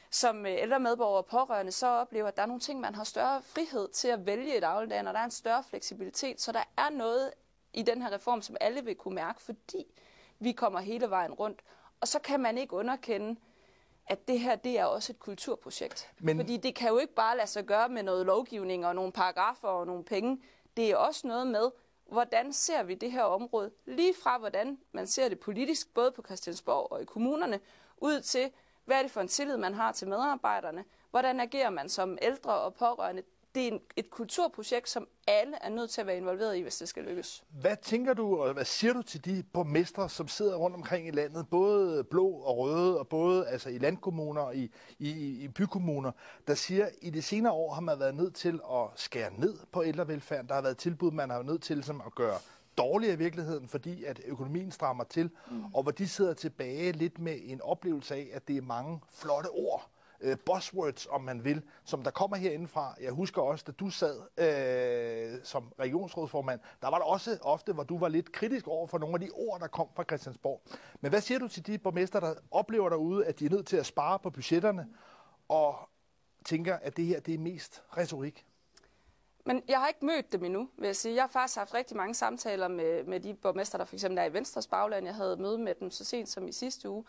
som 0.09 0.45
øh, 0.45 0.51
ældre 0.51 0.79
medborger 0.79 1.17
og 1.17 1.25
pårørende 1.25 1.71
så 1.71 1.87
opleve, 1.87 2.27
at 2.27 2.35
der 2.35 2.41
er 2.41 2.47
nogle 2.47 2.59
ting, 2.59 2.79
man 2.79 2.95
har 2.95 3.03
større 3.03 3.41
frihed 3.41 3.87
til 3.87 4.07
at 4.07 4.25
vælge 4.25 4.57
i 4.57 4.59
dagligdagen, 4.59 5.07
og 5.07 5.13
der 5.13 5.19
er 5.19 5.25
en 5.25 5.31
større 5.31 5.63
fleksibilitet. 5.63 6.41
Så 6.41 6.51
der 6.51 6.63
er 6.77 6.89
noget 6.89 7.31
i 7.73 7.81
den 7.81 8.01
her 8.01 8.11
reform, 8.11 8.41
som 8.41 8.57
alle 8.61 8.85
vil 8.85 8.95
kunne 8.95 9.15
mærke, 9.15 9.41
fordi 9.41 9.85
vi 10.39 10.51
kommer 10.51 10.79
hele 10.79 11.09
vejen 11.09 11.33
rundt. 11.33 11.61
Og 12.01 12.07
så 12.07 12.19
kan 12.19 12.39
man 12.39 12.57
ikke 12.57 12.73
underkende, 12.73 13.39
at 14.07 14.27
det 14.27 14.39
her 14.39 14.55
det 14.55 14.79
er 14.79 14.85
også 14.85 15.11
et 15.11 15.19
kulturprojekt. 15.19 16.11
Men... 16.19 16.37
Fordi 16.37 16.57
det 16.57 16.75
kan 16.75 16.89
jo 16.89 16.97
ikke 16.97 17.13
bare 17.13 17.37
lade 17.37 17.47
sig 17.47 17.65
gøre 17.65 17.89
med 17.89 18.03
noget 18.03 18.25
lovgivning 18.25 18.85
og 18.85 18.95
nogle 18.95 19.11
paragrafer 19.11 19.67
og 19.67 19.87
nogle 19.87 20.03
penge. 20.03 20.41
Det 20.77 20.91
er 20.91 20.95
også 20.95 21.27
noget 21.27 21.47
med, 21.47 21.71
hvordan 22.05 22.53
ser 22.53 22.83
vi 22.83 22.95
det 22.95 23.11
her 23.11 23.23
område, 23.23 23.71
lige 23.85 24.13
fra 24.23 24.37
hvordan 24.37 24.79
man 24.91 25.07
ser 25.07 25.29
det 25.29 25.39
politisk, 25.39 25.93
både 25.93 26.11
på 26.11 26.21
Christiansborg 26.21 26.91
og 26.91 27.01
i 27.01 27.05
kommunerne, 27.05 27.59
ud 27.97 28.21
til, 28.21 28.51
hvad 28.85 28.97
er 28.97 29.01
det 29.01 29.11
for 29.11 29.21
en 29.21 29.27
tillid, 29.27 29.57
man 29.57 29.73
har 29.73 29.91
til 29.91 30.07
medarbejderne, 30.07 30.85
hvordan 31.09 31.39
agerer 31.39 31.69
man 31.69 31.89
som 31.89 32.17
ældre 32.21 32.53
og 32.53 32.73
pårørende 32.73 33.23
det 33.59 33.73
er 33.73 33.77
et 33.95 34.09
kulturprojekt, 34.09 34.89
som 34.89 35.07
alle 35.27 35.57
er 35.61 35.69
nødt 35.69 35.89
til 35.89 36.01
at 36.01 36.07
være 36.07 36.17
involveret 36.17 36.57
i, 36.57 36.61
hvis 36.61 36.77
det 36.77 36.89
skal 36.89 37.03
lykkes. 37.03 37.43
Hvad 37.49 37.75
tænker 37.81 38.13
du, 38.13 38.37
og 38.37 38.53
hvad 38.53 38.65
siger 38.65 38.93
du 38.93 39.01
til 39.01 39.25
de 39.25 39.43
borgmestre, 39.53 40.09
som 40.09 40.27
sidder 40.27 40.55
rundt 40.55 40.75
omkring 40.75 41.07
i 41.07 41.11
landet, 41.11 41.47
både 41.49 42.03
blå 42.03 42.27
og 42.27 42.57
røde, 42.57 42.99
og 42.99 43.07
både 43.07 43.47
altså 43.47 43.69
i 43.69 43.77
landkommuner 43.77 44.41
og 44.41 44.55
i, 44.55 44.71
i, 44.99 45.09
i 45.43 45.47
bykommuner, 45.47 46.11
der 46.47 46.53
siger, 46.55 46.85
at 46.85 46.91
i 47.01 47.09
de 47.09 47.21
senere 47.21 47.53
år 47.53 47.73
har 47.73 47.81
man 47.81 47.99
været 47.99 48.15
nødt 48.15 48.35
til 48.35 48.59
at 48.71 48.85
skære 48.95 49.31
ned 49.37 49.57
på 49.71 49.83
ældrevelfærden. 49.83 50.47
Der 50.47 50.53
har 50.53 50.61
været 50.61 50.77
tilbud, 50.77 51.11
man 51.11 51.29
har 51.29 51.37
været 51.37 51.47
nødt 51.47 51.63
til 51.63 51.77
ligesom, 51.77 52.01
at 52.05 52.15
gøre 52.15 52.37
dårligere 52.77 53.13
i 53.13 53.17
virkeligheden, 53.17 53.67
fordi 53.67 54.03
at 54.03 54.21
økonomien 54.25 54.71
strammer 54.71 55.03
til, 55.03 55.29
mm. 55.51 55.73
og 55.73 55.83
hvor 55.83 55.91
de 55.91 56.07
sidder 56.07 56.33
tilbage 56.33 56.91
lidt 56.91 57.19
med 57.19 57.37
en 57.43 57.61
oplevelse 57.61 58.15
af, 58.15 58.29
at 58.33 58.47
det 58.47 58.57
er 58.57 58.61
mange 58.61 59.01
flotte 59.11 59.47
ord, 59.47 59.89
øh, 60.21 60.37
buzzwords, 60.45 61.07
om 61.09 61.21
man 61.21 61.43
vil, 61.43 61.61
som 61.83 62.03
der 62.03 62.11
kommer 62.11 62.37
herindefra. 62.37 62.95
Jeg 63.01 63.11
husker 63.11 63.41
også, 63.41 63.63
da 63.67 63.71
du 63.71 63.89
sad 63.89 64.21
øh, 64.37 65.39
som 65.43 65.73
regionsrådsformand, 65.79 66.59
der 66.81 66.89
var 66.89 66.97
der 66.97 67.05
også 67.05 67.37
ofte, 67.41 67.73
hvor 67.73 67.83
du 67.83 67.97
var 67.97 68.07
lidt 68.07 68.31
kritisk 68.31 68.67
over 68.67 68.87
for 68.87 68.97
nogle 68.97 69.13
af 69.13 69.19
de 69.19 69.29
ord, 69.33 69.59
der 69.59 69.67
kom 69.67 69.87
fra 69.95 70.03
Christiansborg. 70.03 70.61
Men 71.01 71.09
hvad 71.09 71.21
siger 71.21 71.39
du 71.39 71.47
til 71.47 71.67
de 71.67 71.77
borgmester, 71.77 72.19
der 72.19 72.33
oplever 72.51 72.89
derude, 72.89 73.25
at 73.25 73.39
de 73.39 73.45
er 73.45 73.49
nødt 73.49 73.67
til 73.67 73.77
at 73.77 73.85
spare 73.85 74.19
på 74.19 74.29
budgetterne, 74.29 74.87
og 75.47 75.89
tænker, 76.45 76.75
at 76.75 76.97
det 76.97 77.05
her 77.05 77.19
det 77.19 77.33
er 77.33 77.39
mest 77.39 77.83
retorik? 77.97 78.45
Men 79.45 79.63
jeg 79.67 79.79
har 79.79 79.87
ikke 79.87 80.05
mødt 80.05 80.31
dem 80.31 80.43
endnu, 80.43 80.69
vil 80.77 80.85
jeg 80.85 80.95
sige. 80.95 81.15
Jeg 81.15 81.23
har 81.23 81.27
faktisk 81.27 81.57
haft 81.57 81.73
rigtig 81.73 81.97
mange 81.97 82.13
samtaler 82.13 82.67
med, 82.67 83.03
med 83.03 83.19
de 83.19 83.33
borgmester, 83.33 83.77
der 83.77 83.85
for 83.85 83.95
eksempel 83.95 84.17
er 84.17 84.23
i 84.23 84.33
Venstres 84.33 84.67
bagland. 84.67 85.05
Jeg 85.05 85.15
havde 85.15 85.37
møde 85.37 85.57
med 85.57 85.75
dem 85.75 85.91
så 85.91 86.05
sent 86.05 86.29
som 86.29 86.47
i 86.47 86.51
sidste 86.51 86.89
uge. 86.89 87.05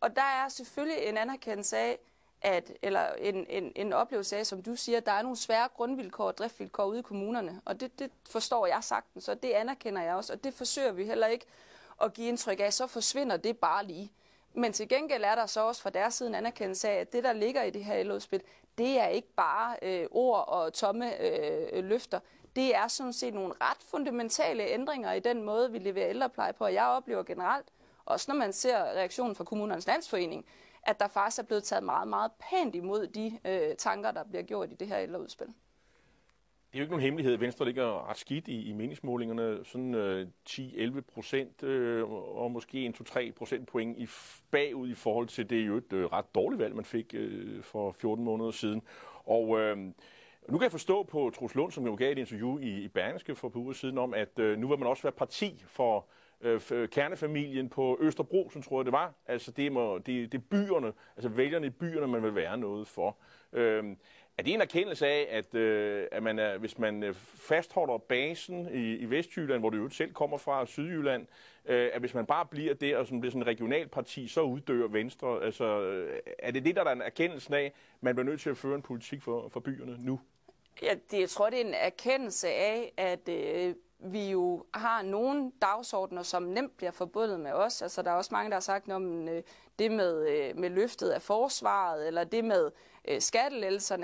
Og 0.00 0.16
der 0.16 0.22
er 0.22 0.48
selvfølgelig 0.48 1.02
en 1.02 1.16
anerkendelse 1.16 1.76
af, 1.76 1.98
at, 2.44 2.72
eller 2.82 3.12
en, 3.18 3.46
en, 3.48 3.72
en 3.76 3.92
oplevelse 3.92 4.36
af, 4.36 4.46
som 4.46 4.62
du 4.62 4.76
siger, 4.76 4.98
at 4.98 5.06
der 5.06 5.12
er 5.12 5.22
nogle 5.22 5.36
svære 5.36 5.68
grundvilkår 5.74 6.24
og 6.24 6.38
driftvilkår 6.38 6.84
ude 6.84 6.98
i 6.98 7.02
kommunerne. 7.02 7.60
Og 7.64 7.80
det, 7.80 7.98
det 7.98 8.10
forstår 8.30 8.66
jeg 8.66 8.78
sagtens, 8.80 9.28
og 9.28 9.42
det 9.42 9.50
anerkender 9.50 10.02
jeg 10.02 10.14
også. 10.14 10.32
Og 10.32 10.44
det 10.44 10.54
forsøger 10.54 10.92
vi 10.92 11.04
heller 11.04 11.26
ikke 11.26 11.46
at 12.02 12.14
give 12.14 12.28
indtryk 12.28 12.60
af, 12.60 12.72
så 12.72 12.86
forsvinder 12.86 13.36
det 13.36 13.58
bare 13.58 13.84
lige. 13.84 14.12
Men 14.54 14.72
til 14.72 14.88
gengæld 14.88 15.24
er 15.24 15.34
der 15.34 15.46
så 15.46 15.60
også 15.60 15.82
fra 15.82 15.90
deres 15.90 16.14
side 16.14 16.28
en 16.28 16.34
anerkendelse 16.34 16.88
af, 16.88 17.00
at 17.00 17.12
det, 17.12 17.24
der 17.24 17.32
ligger 17.32 17.62
i 17.62 17.70
det 17.70 17.84
her 17.84 17.94
eludspil, 17.94 18.42
det 18.78 19.00
er 19.00 19.06
ikke 19.06 19.28
bare 19.36 19.76
øh, 19.82 20.06
ord 20.10 20.48
og 20.48 20.72
tomme 20.72 21.20
øh, 21.20 21.84
løfter. 21.84 22.20
Det 22.56 22.74
er 22.74 22.88
sådan 22.88 23.12
set 23.12 23.34
nogle 23.34 23.54
ret 23.60 23.82
fundamentale 23.90 24.66
ændringer 24.66 25.12
i 25.12 25.20
den 25.20 25.42
måde, 25.42 25.72
vi 25.72 25.78
leverer 25.78 26.08
ældrepleje 26.08 26.52
på. 26.52 26.64
Og 26.64 26.74
jeg 26.74 26.86
oplever 26.86 27.22
generelt, 27.22 27.66
også 28.06 28.32
når 28.32 28.38
man 28.38 28.52
ser 28.52 28.78
reaktionen 28.78 29.36
fra 29.36 29.44
kommunernes 29.44 29.86
landsforening, 29.86 30.46
at 30.86 31.00
der 31.00 31.08
faktisk 31.08 31.38
er 31.38 31.42
blevet 31.42 31.64
taget 31.64 31.84
meget, 31.84 32.08
meget 32.08 32.30
pænt 32.50 32.74
imod 32.74 33.06
de 33.06 33.38
øh, 33.44 33.76
tanker, 33.76 34.10
der 34.10 34.24
bliver 34.24 34.42
gjort 34.42 34.70
i 34.70 34.74
det 34.74 34.88
her 34.88 34.98
ældreudspil. 34.98 35.46
Det 35.46 36.78
er 36.78 36.82
jo 36.82 36.84
ikke 36.84 36.92
nogen 36.92 37.04
hemmelighed. 37.04 37.36
Venstre 37.36 37.64
ligger 37.64 38.10
ret 38.10 38.16
skidt 38.16 38.48
i, 38.48 38.68
i 38.68 38.72
meningsmålingerne. 38.72 39.64
Sådan 39.64 39.94
øh, 39.94 40.26
10-11 40.48 41.00
procent 41.00 41.62
øh, 41.62 42.10
og 42.12 42.50
måske 42.50 42.84
en 42.84 42.94
2-3 42.94 43.32
procentpoint 43.32 43.98
i, 43.98 44.08
bagud 44.50 44.88
i 44.88 44.94
forhold 44.94 45.28
til 45.28 45.50
det 45.50 45.66
jo 45.66 45.76
et 45.76 45.92
øh, 45.92 46.04
ret 46.04 46.34
dårligt 46.34 46.62
valg, 46.62 46.74
man 46.74 46.84
fik 46.84 47.14
øh, 47.14 47.62
for 47.62 47.92
14 47.92 48.24
måneder 48.24 48.50
siden. 48.50 48.82
Og 49.24 49.60
øh, 49.60 49.76
nu 50.48 50.58
kan 50.58 50.62
jeg 50.62 50.70
forstå 50.70 51.02
på 51.02 51.30
Trus 51.34 51.54
Lund, 51.54 51.72
som 51.72 51.86
jo 51.86 51.94
gav 51.94 52.12
et 52.12 52.18
interview 52.18 52.58
i, 52.58 52.68
i 52.68 52.88
Berlingske 52.88 53.34
for 53.34 53.48
på 53.48 53.58
uger 53.58 53.72
siden, 53.72 53.98
om 53.98 54.14
at 54.14 54.38
øh, 54.38 54.58
nu 54.58 54.68
vil 54.68 54.78
man 54.78 54.88
også 54.88 55.02
være 55.02 55.12
parti 55.12 55.64
for 55.66 56.06
øh, 56.44 56.88
kernefamilien 56.88 57.68
på 57.68 57.98
Østerbro, 58.00 58.50
som 58.52 58.62
tror 58.62 58.80
jeg 58.80 58.84
det 58.84 58.92
var. 58.92 59.14
Altså 59.26 59.50
det, 59.50 59.72
må, 59.72 59.98
det, 59.98 60.32
det 60.32 60.38
er 60.38 60.42
byerne, 60.50 60.92
altså 61.16 61.28
vælgerne 61.28 61.66
i 61.66 61.70
byerne, 61.70 62.06
man 62.06 62.22
vil 62.22 62.34
være 62.34 62.56
noget 62.58 62.88
for. 62.88 63.16
Øh, 63.52 63.84
er 64.38 64.42
det 64.42 64.54
en 64.54 64.60
erkendelse 64.60 65.06
af, 65.06 65.26
at, 65.30 65.54
øh, 65.54 66.06
at 66.12 66.22
man 66.22 66.38
er, 66.38 66.58
hvis 66.58 66.78
man 66.78 67.02
øh, 67.02 67.14
fastholder 67.34 67.98
basen 67.98 68.68
i, 68.74 68.96
i 68.96 69.10
Vestjylland, 69.10 69.60
hvor 69.60 69.70
du 69.70 69.76
jo 69.76 69.88
selv 69.88 70.12
kommer 70.12 70.38
fra, 70.38 70.66
Sydjylland, 70.66 71.26
øh, 71.66 71.90
at 71.92 72.00
hvis 72.00 72.14
man 72.14 72.26
bare 72.26 72.46
bliver 72.46 72.74
der 72.74 72.96
og 72.96 73.06
sådan, 73.06 73.20
bliver 73.20 73.30
sådan 73.30 73.42
en 73.42 73.46
regionalparti, 73.46 74.28
så 74.28 74.40
uddør 74.40 74.86
Venstre? 74.86 75.44
Altså, 75.44 75.80
øh, 75.80 76.20
er 76.38 76.50
det 76.50 76.64
det, 76.64 76.76
der 76.76 76.84
er 76.84 76.92
en 76.92 77.02
erkendelse 77.02 77.56
af, 77.56 77.72
man 78.00 78.14
bliver 78.14 78.30
nødt 78.30 78.40
til 78.40 78.50
at 78.50 78.56
føre 78.56 78.74
en 78.74 78.82
politik 78.82 79.22
for, 79.22 79.48
for 79.48 79.60
byerne 79.60 79.96
nu? 80.00 80.20
Ja, 80.82 80.94
det, 81.10 81.20
jeg 81.20 81.28
tror, 81.28 81.50
det 81.50 81.60
er 81.60 81.64
en 81.64 81.74
erkendelse 81.74 82.48
af, 82.48 82.92
at 82.96 83.28
øh, 83.28 83.74
vi 84.04 84.30
jo 84.30 84.64
har 84.74 85.02
nogle 85.02 85.52
dagsordner, 85.62 86.22
som 86.22 86.42
nemt 86.42 86.76
bliver 86.76 86.90
forbundet 86.90 87.40
med 87.40 87.52
os. 87.52 87.82
Altså, 87.82 88.02
der 88.02 88.10
er 88.10 88.14
også 88.14 88.30
mange, 88.32 88.50
der 88.50 88.56
har 88.56 88.60
sagt 88.60 88.90
om 88.90 89.28
øh, 89.28 89.42
det 89.78 89.92
med, 89.92 90.28
øh, 90.28 90.58
med 90.58 90.70
løftet 90.70 91.10
af 91.10 91.22
forsvaret, 91.22 92.06
eller 92.06 92.24
det 92.24 92.44
med 92.44 92.70
øh, 93.08 93.20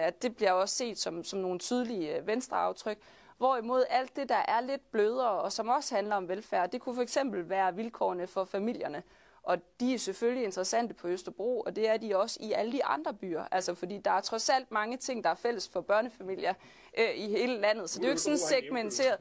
at 0.00 0.22
det 0.22 0.36
bliver 0.36 0.52
også 0.52 0.74
set 0.74 0.98
som, 0.98 1.24
som 1.24 1.38
nogle 1.38 1.58
tydelige 1.58 2.16
øh, 2.16 2.26
venstreaftryk. 2.26 2.98
Hvorimod 3.38 3.84
alt 3.90 4.16
det, 4.16 4.28
der 4.28 4.42
er 4.48 4.60
lidt 4.60 4.92
blødere, 4.92 5.30
og 5.30 5.52
som 5.52 5.68
også 5.68 5.94
handler 5.94 6.16
om 6.16 6.28
velfærd, 6.28 6.70
det 6.70 6.80
kunne 6.80 6.94
for 6.94 7.02
eksempel 7.02 7.48
være 7.48 7.74
vilkårene 7.74 8.26
for 8.26 8.44
familierne. 8.44 9.02
Og 9.42 9.58
de 9.80 9.94
er 9.94 9.98
selvfølgelig 9.98 10.44
interessante 10.44 10.94
på 10.94 11.08
Østerbro, 11.08 11.60
og 11.60 11.76
det 11.76 11.88
er 11.88 11.96
de 11.96 12.16
også 12.16 12.38
i 12.40 12.52
alle 12.52 12.72
de 12.72 12.84
andre 12.84 13.14
byer. 13.14 13.44
Altså, 13.50 13.74
fordi 13.74 13.98
der 13.98 14.10
er 14.10 14.20
trods 14.20 14.48
alt 14.48 14.70
mange 14.70 14.96
ting, 14.96 15.24
der 15.24 15.30
er 15.30 15.34
fælles 15.34 15.68
for 15.68 15.80
børnefamilier 15.80 16.54
øh, 16.98 17.10
i 17.14 17.28
hele 17.28 17.60
landet. 17.60 17.90
Så 17.90 17.98
det 17.98 18.04
er 18.04 18.08
jo 18.08 18.12
ikke 18.12 18.22
sådan 18.22 18.38
segmenteret. 18.38 19.18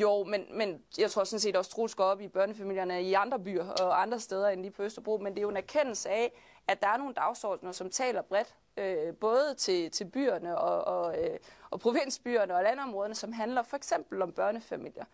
Jo, 0.00 0.24
men, 0.24 0.46
men 0.50 0.82
jeg 0.98 1.10
tror 1.10 1.24
sådan 1.24 1.40
set 1.40 1.56
også, 1.56 1.82
at 1.84 1.96
går 1.96 2.04
op 2.04 2.20
i 2.20 2.28
børnefamilierne 2.28 3.02
i 3.02 3.14
andre 3.14 3.38
byer 3.38 3.68
og 3.68 4.02
andre 4.02 4.20
steder 4.20 4.48
end 4.48 4.60
lige 4.60 4.70
på 4.70 4.82
Østerbro. 4.82 5.18
Men 5.18 5.32
det 5.32 5.38
er 5.38 5.42
jo 5.42 5.48
en 5.48 5.56
erkendelse 5.56 6.10
af, 6.10 6.32
at 6.68 6.82
der 6.82 6.88
er 6.88 6.96
nogle 6.96 7.14
dagsordner, 7.14 7.72
som 7.72 7.90
taler 7.90 8.22
bredt, 8.22 8.54
øh, 8.76 9.14
både 9.14 9.54
til, 9.54 9.90
til 9.90 10.04
byerne 10.04 10.58
og, 10.58 10.84
og, 10.84 11.22
øh, 11.22 11.38
og 11.70 11.80
provinsbyerne 11.80 12.56
og 12.56 12.62
landområderne, 12.62 13.14
som 13.14 13.32
handler 13.32 13.62
for 13.62 13.76
eksempel 13.76 14.22
om 14.22 14.32
børnefamilier. 14.32 15.04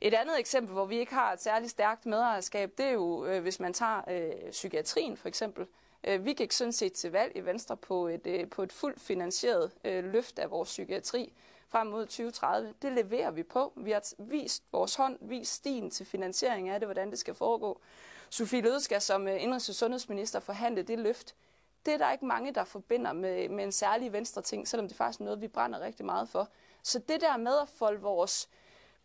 Et 0.00 0.14
andet 0.14 0.38
eksempel, 0.38 0.72
hvor 0.72 0.84
vi 0.84 0.98
ikke 0.98 1.14
har 1.14 1.32
et 1.32 1.42
særligt 1.42 1.70
stærkt 1.70 2.06
medejerskab, 2.06 2.72
det 2.78 2.86
er 2.86 2.92
jo, 2.92 3.24
øh, 3.24 3.42
hvis 3.42 3.60
man 3.60 3.72
tager 3.72 4.00
øh, 4.10 4.50
psykiatrien 4.50 5.16
for 5.16 5.28
eksempel. 5.28 5.66
Øh, 6.04 6.24
vi 6.24 6.32
gik 6.32 6.52
sådan 6.52 6.72
set 6.72 6.92
til 6.92 7.12
valg 7.12 7.32
i 7.36 7.40
Venstre 7.40 7.76
på 7.76 8.08
et, 8.08 8.26
øh, 8.26 8.50
på 8.50 8.62
et 8.62 8.72
fuldt 8.72 9.00
finansieret 9.00 9.70
øh, 9.84 10.04
løft 10.04 10.38
af 10.38 10.50
vores 10.50 10.68
psykiatri 10.68 11.32
frem 11.70 11.86
mod 11.86 12.06
2030. 12.06 12.74
Det 12.82 12.92
leverer 12.92 13.30
vi 13.30 13.42
på. 13.42 13.72
Vi 13.76 13.90
har 13.90 14.14
vist 14.18 14.64
vores 14.72 14.94
hånd, 14.94 15.18
vist 15.20 15.52
stien 15.52 15.90
til 15.90 16.06
finansiering 16.06 16.68
af 16.68 16.80
det, 16.80 16.86
hvordan 16.86 17.10
det 17.10 17.18
skal 17.18 17.34
foregå. 17.34 17.80
Sofie 18.30 18.60
Løde 18.60 18.80
skal 18.80 19.00
som 19.00 19.28
øh, 19.28 19.42
indrigs- 19.42 19.68
og 19.68 19.74
sundhedsminister 19.74 20.40
forhandle 20.40 20.82
det 20.82 20.98
løft. 20.98 21.34
Det 21.86 21.94
er 21.94 21.98
der 21.98 22.12
ikke 22.12 22.26
mange, 22.26 22.54
der 22.54 22.64
forbinder 22.64 23.12
med, 23.12 23.48
med 23.48 23.64
en 23.64 23.72
særlig 23.72 24.12
venstre 24.12 24.42
ting, 24.42 24.68
selvom 24.68 24.88
det 24.88 24.96
faktisk 24.96 25.20
er 25.20 25.24
noget, 25.24 25.40
vi 25.40 25.48
brænder 25.48 25.80
rigtig 25.80 26.06
meget 26.06 26.28
for. 26.28 26.48
Så 26.82 26.98
det 26.98 27.20
der 27.20 27.36
med 27.36 27.58
at 27.62 27.68
folde 27.68 28.00
vores 28.00 28.48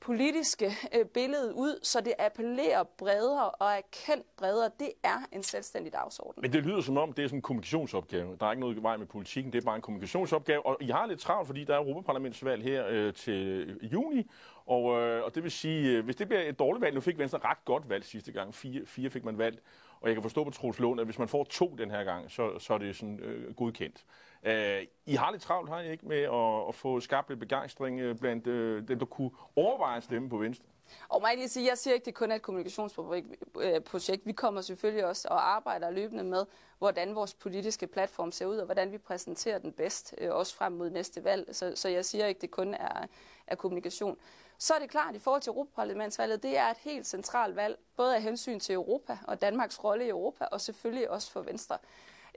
politiske 0.05 0.71
øh, 0.95 1.05
billede 1.05 1.55
ud, 1.55 1.79
så 1.83 2.01
det 2.01 2.13
appellerer 2.19 2.83
bredere 2.83 3.49
og 3.49 3.67
er 3.71 3.81
kendt 4.05 4.35
bredere, 4.37 4.71
det 4.79 4.91
er 5.03 5.17
en 5.31 5.43
selvstændig 5.43 5.93
dagsorden. 5.93 6.41
Men 6.41 6.53
det 6.53 6.65
lyder 6.65 6.81
som 6.81 6.97
om, 6.97 7.13
det 7.13 7.23
er 7.23 7.27
sådan 7.27 7.37
en 7.37 7.41
kommunikationsopgave. 7.41 8.37
Der 8.39 8.45
er 8.45 8.51
ikke 8.51 8.59
noget 8.59 8.83
vej 8.83 8.97
med 8.97 9.05
politikken, 9.05 9.53
det 9.53 9.61
er 9.61 9.65
bare 9.65 9.75
en 9.75 9.81
kommunikationsopgave. 9.81 10.65
Og 10.65 10.77
I 10.81 10.87
har 10.87 11.05
lidt 11.05 11.19
travlt, 11.19 11.47
fordi 11.47 11.63
der 11.63 11.73
er 11.73 11.79
Europaparlamentsvalg 11.79 12.63
her 12.63 12.87
øh, 12.87 13.13
til 13.13 13.79
juni, 13.81 14.31
og, 14.65 15.01
øh, 15.01 15.23
og 15.23 15.35
det 15.35 15.43
vil 15.43 15.51
sige, 15.51 15.97
øh, 15.97 16.05
hvis 16.05 16.15
det 16.15 16.27
bliver 16.27 16.41
et 16.41 16.59
dårligt 16.59 16.81
valg, 16.81 16.95
nu 16.95 17.01
fik 17.01 17.17
Venstre 17.17 17.39
ret 17.43 17.65
godt 17.65 17.89
valg 17.89 18.03
sidste 18.03 18.31
gang, 18.31 18.55
fire, 18.55 18.85
fire 18.85 19.09
fik 19.09 19.25
man 19.25 19.37
valgt, 19.37 19.61
og 20.01 20.07
jeg 20.07 20.15
kan 20.15 20.21
forstå 20.21 20.43
på 20.43 20.49
Troels 20.49 20.79
Lund, 20.79 20.99
at 20.99 21.07
hvis 21.07 21.19
man 21.19 21.27
får 21.27 21.43
to 21.43 21.75
den 21.77 21.91
her 21.91 22.03
gang, 22.03 22.31
så, 22.31 22.59
så 22.59 22.73
er 22.73 22.77
det 22.77 22.95
sådan 22.95 23.19
øh, 23.19 23.53
godkendt. 23.53 24.03
Øh, 24.45 24.87
I 25.05 25.15
har 25.15 25.31
lidt 25.31 25.41
travlt, 25.41 25.69
har 25.69 25.79
I 25.79 25.91
ikke, 25.91 26.07
med 26.07 26.21
at, 26.21 26.67
at 26.69 26.75
få 26.75 26.99
skabt 26.99 27.29
lidt 27.29 27.39
begejstring 27.39 27.99
øh, 27.99 28.15
blandt 28.15 28.47
øh, 28.47 28.87
dem, 28.87 28.99
der 28.99 29.05
kunne 29.05 29.31
overveje 29.55 29.97
at 29.97 30.03
stemme 30.03 30.29
på 30.29 30.37
Venstre? 30.37 30.65
Og 31.09 31.21
mig 31.21 31.35
lige 31.35 31.49
sige, 31.49 31.69
jeg 31.69 31.77
siger 31.77 31.93
ikke, 31.93 32.05
det 32.05 32.13
kun 32.13 32.31
er 32.31 32.35
et 32.35 32.41
kommunikationsprojekt. 32.41 33.27
Øh, 33.59 34.25
vi 34.25 34.31
kommer 34.31 34.61
selvfølgelig 34.61 35.05
også 35.05 35.27
og 35.31 35.55
arbejder 35.55 35.89
løbende 35.89 36.23
med, 36.23 36.45
hvordan 36.77 37.15
vores 37.15 37.33
politiske 37.33 37.87
platform 37.87 38.31
ser 38.31 38.45
ud, 38.45 38.57
og 38.57 38.65
hvordan 38.65 38.91
vi 38.91 38.97
præsenterer 38.97 39.59
den 39.59 39.71
bedst, 39.71 40.15
øh, 40.17 40.31
også 40.31 40.55
frem 40.55 40.71
mod 40.71 40.89
næste 40.89 41.23
valg. 41.23 41.55
Så, 41.55 41.71
så 41.75 41.89
jeg 41.89 42.05
siger 42.05 42.25
ikke, 42.25 42.41
det 42.41 42.51
kun 42.51 42.73
er, 42.73 43.05
er 43.47 43.55
kommunikation. 43.55 44.17
Så 44.57 44.73
er 44.73 44.79
det 44.79 44.89
klart, 44.89 45.09
at 45.09 45.15
i 45.15 45.19
forhold 45.19 45.41
til 45.41 45.49
Europaparlamentsvalget, 45.49 46.43
det 46.43 46.57
er 46.57 46.67
et 46.67 46.77
helt 46.77 47.07
centralt 47.07 47.55
valg, 47.55 47.77
både 47.97 48.15
af 48.15 48.21
hensyn 48.21 48.59
til 48.59 48.75
Europa 48.75 49.17
og 49.27 49.41
Danmarks 49.41 49.83
rolle 49.83 50.05
i 50.05 50.09
Europa, 50.09 50.45
og 50.45 50.61
selvfølgelig 50.61 51.09
også 51.09 51.31
for 51.31 51.41
Venstre. 51.41 51.77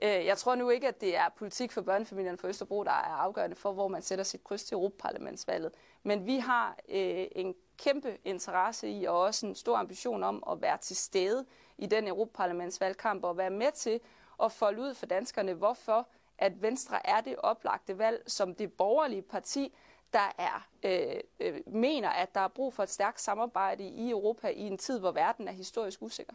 Øh, 0.01 0.25
jeg 0.25 0.37
tror 0.37 0.55
nu 0.55 0.69
ikke, 0.69 0.87
at 0.87 1.01
det 1.01 1.17
er 1.17 1.29
politik 1.37 1.71
for 1.71 1.81
børnefamilierne 1.81 2.37
for 2.37 2.47
Østerbro, 2.47 2.83
der 2.83 2.91
er 2.91 3.15
afgørende 3.15 3.55
for, 3.55 3.71
hvor 3.71 3.87
man 3.87 4.01
sætter 4.01 4.23
sit 4.23 4.43
kryds 4.43 4.63
til 4.63 4.75
Europaparlamentsvalget. 4.75 5.71
Men 6.03 6.25
vi 6.25 6.37
har 6.37 6.77
øh, 6.89 7.27
en 7.31 7.55
kæmpe 7.77 8.17
interesse 8.25 8.89
i, 8.89 9.05
og 9.05 9.21
også 9.21 9.45
en 9.45 9.55
stor 9.55 9.77
ambition 9.77 10.23
om 10.23 10.43
at 10.51 10.61
være 10.61 10.77
til 10.77 10.95
stede 10.95 11.45
i 11.77 11.85
den 11.85 12.07
Europaparlamentsvalgkamp 12.07 13.23
og 13.23 13.37
være 13.37 13.49
med 13.49 13.71
til 13.71 13.99
at 14.43 14.51
folde 14.51 14.81
ud 14.81 14.93
for 14.93 15.05
danskerne, 15.05 15.53
hvorfor 15.53 16.07
at 16.37 16.61
Venstre 16.61 17.07
er 17.07 17.21
det 17.21 17.35
oplagte 17.37 17.97
valg 17.97 18.23
som 18.27 18.55
det 18.55 18.73
borgerlige 18.73 19.21
parti, 19.21 19.73
der 20.13 20.33
er 20.37 20.67
øh, 20.83 21.19
øh, 21.39 21.61
mener, 21.67 22.09
at 22.09 22.35
der 22.35 22.41
er 22.41 22.47
brug 22.47 22.73
for 22.73 22.83
et 22.83 22.89
stærkt 22.89 23.21
samarbejde 23.21 23.83
i 23.83 24.09
Europa 24.09 24.47
i 24.47 24.61
en 24.61 24.77
tid, 24.77 24.99
hvor 24.99 25.11
verden 25.11 25.47
er 25.47 25.51
historisk 25.51 26.01
usikker. 26.01 26.33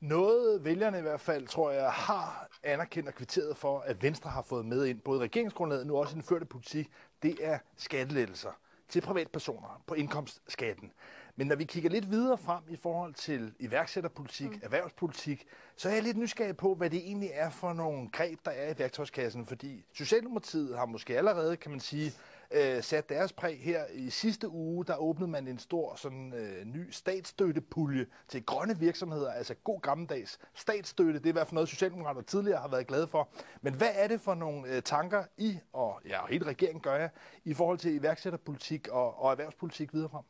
Noget 0.00 0.64
vælgerne 0.64 0.98
i 0.98 1.02
hvert 1.02 1.20
fald, 1.20 1.46
tror 1.46 1.70
jeg, 1.70 1.92
har 1.92 2.48
anerkendt 2.62 3.08
og 3.08 3.14
kvitteret 3.14 3.56
for, 3.56 3.80
at 3.80 4.02
Venstre 4.02 4.30
har 4.30 4.42
fået 4.42 4.66
med 4.66 4.86
ind, 4.86 5.00
både 5.00 5.20
regeringsgrundlaget, 5.20 5.86
nu 5.86 5.96
også 5.96 6.12
i 6.12 6.14
den 6.14 6.22
førte 6.22 6.44
politik, 6.44 6.90
det 7.22 7.36
er 7.40 7.58
skattelettelser 7.76 8.50
til 8.88 9.00
privatpersoner 9.00 9.82
på 9.86 9.94
indkomstskatten. 9.94 10.92
Men 11.36 11.46
når 11.46 11.56
vi 11.56 11.64
kigger 11.64 11.90
lidt 11.90 12.10
videre 12.10 12.38
frem 12.38 12.62
i 12.68 12.76
forhold 12.76 13.14
til 13.14 13.54
iværksætterpolitik, 13.58 14.50
mm. 14.50 14.60
erhvervspolitik, 14.62 15.46
så 15.76 15.88
er 15.88 15.92
jeg 15.92 16.02
lidt 16.02 16.16
nysgerrig 16.16 16.56
på, 16.56 16.74
hvad 16.74 16.90
det 16.90 16.98
egentlig 16.98 17.30
er 17.32 17.50
for 17.50 17.72
nogle 17.72 18.08
greb, 18.12 18.38
der 18.44 18.50
er 18.50 18.74
i 18.74 18.78
værktøjskassen. 18.78 19.46
Fordi 19.46 19.84
Socialdemokratiet 19.92 20.78
har 20.78 20.86
måske 20.86 21.18
allerede, 21.18 21.56
kan 21.56 21.70
man 21.70 21.80
sige, 21.80 22.12
øh, 22.50 22.82
sat 22.82 23.08
deres 23.08 23.32
præg 23.32 23.60
her 23.60 23.84
i 23.92 24.10
sidste 24.10 24.48
uge. 24.48 24.84
Der 24.84 24.96
åbnede 24.96 25.30
man 25.30 25.48
en 25.48 25.58
stor 25.58 25.94
sådan, 25.94 26.32
øh, 26.34 26.64
ny 26.64 26.90
statsstøttepulje 26.90 28.06
til 28.28 28.46
grønne 28.46 28.78
virksomheder, 28.78 29.32
altså 29.32 29.54
god 29.54 29.80
gammeldags 29.80 30.38
statsstøtte. 30.54 31.18
Det 31.18 31.26
er 31.26 31.30
i 31.30 31.32
hvert 31.32 31.46
fald 31.46 31.54
noget, 31.54 31.68
Socialdemokrater 31.68 32.22
tidligere 32.22 32.60
har 32.60 32.68
været 32.68 32.86
glade 32.86 33.08
for. 33.08 33.28
Men 33.60 33.74
hvad 33.74 33.90
er 33.94 34.08
det 34.08 34.20
for 34.20 34.34
nogle 34.34 34.68
øh, 34.68 34.82
tanker 34.82 35.24
I, 35.36 35.58
og 35.72 36.00
ja, 36.08 36.22
og 36.22 36.28
hele 36.28 36.46
regeringen 36.46 36.80
gør 36.80 36.94
jer 36.94 37.08
i 37.44 37.54
forhold 37.54 37.78
til 37.78 37.94
iværksætterpolitik 37.94 38.88
og, 38.88 39.22
og 39.22 39.30
erhvervspolitik 39.30 39.94
videre 39.94 40.08
frem? 40.08 40.24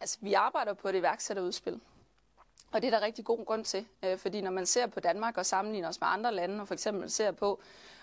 Altså, 0.00 0.18
vi 0.20 0.32
arbejder 0.32 0.74
på 0.74 0.88
et 0.88 0.94
iværksætterudspil. 0.94 1.80
Og 2.72 2.82
det 2.82 2.86
er 2.86 2.98
der 2.98 3.06
rigtig 3.06 3.24
god 3.24 3.46
grund 3.46 3.64
til, 3.64 3.86
øh, 4.04 4.18
fordi 4.18 4.40
når 4.40 4.50
man 4.50 4.66
ser 4.66 4.86
på 4.86 5.00
Danmark 5.00 5.36
og 5.36 5.46
sammenligner 5.46 5.88
os 5.88 6.00
med 6.00 6.08
andre 6.10 6.34
lande, 6.34 6.60
og 6.60 6.68
for 6.68 6.74
eksempel 6.74 7.10
ser 7.10 7.32
på, 7.32 7.60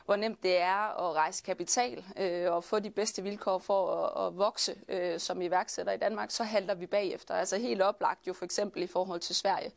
hvor 0.10 0.16
nemt 0.16 0.44
det 0.44 0.58
er 0.58 1.10
at 1.10 1.16
rejse 1.16 1.44
kapital 1.44 2.06
øh, 2.18 2.52
og 2.54 2.64
få 2.64 2.80
de 2.80 2.90
bedste 2.90 3.24
vilkår 3.24 3.58
for 3.58 3.96
at, 3.96 4.28
at 4.28 4.38
vokse 4.38 4.76
øh, 4.88 5.20
som 5.20 5.42
iværksætter 5.42 5.94
i 5.94 5.98
Danmark, 5.98 6.32
så 6.32 6.44
halter 6.44 6.74
vi 6.74 6.86
bagefter. 6.86 7.34
Altså 7.34 7.58
helt 7.58 7.82
oplagt 7.82 8.28
jo 8.28 8.34
for 8.34 8.46
eksempel 8.46 8.84
i 8.84 8.88
forhold 8.88 9.20
til 9.20 9.36
Sverige, 9.36 9.72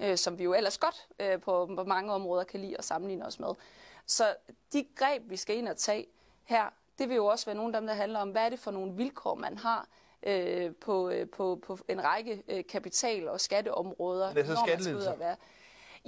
øh, 0.00 0.16
som 0.16 0.38
vi 0.38 0.44
jo 0.44 0.54
ellers 0.54 0.78
godt 0.78 1.06
øh, 1.18 1.40
på, 1.40 1.70
på 1.76 1.84
mange 1.84 2.12
områder 2.12 2.44
kan 2.44 2.60
lide 2.60 2.78
at 2.78 2.84
sammenligne 2.84 3.26
os 3.26 3.40
med. 3.40 3.48
Så 4.06 4.34
de 4.72 4.86
greb, 4.94 5.22
vi 5.26 5.36
skal 5.36 5.56
ind 5.56 5.68
og 5.68 5.76
tage 5.76 6.06
her, 6.44 6.64
det 6.98 7.08
vil 7.08 7.14
jo 7.16 7.26
også 7.26 7.46
være 7.46 7.56
nogle 7.56 7.76
af 7.76 7.80
dem, 7.80 7.86
der 7.88 7.94
handler 7.94 8.18
om, 8.18 8.30
hvad 8.30 8.42
er 8.42 8.48
det 8.48 8.58
for 8.58 8.70
nogle 8.70 8.92
vilkår, 8.92 9.34
man 9.34 9.58
har 9.58 9.88
øh, 10.22 10.74
på, 10.80 11.10
øh, 11.10 11.28
på, 11.28 11.60
på 11.66 11.78
en 11.88 12.04
række 12.04 12.42
øh, 12.48 12.64
kapital- 12.68 13.28
og 13.28 13.40
skatteområder. 13.40 14.32
Det 14.32 14.40
er 14.40 14.46
så 14.46 14.62
skattelettelser. 14.66 15.16
Være. 15.16 15.36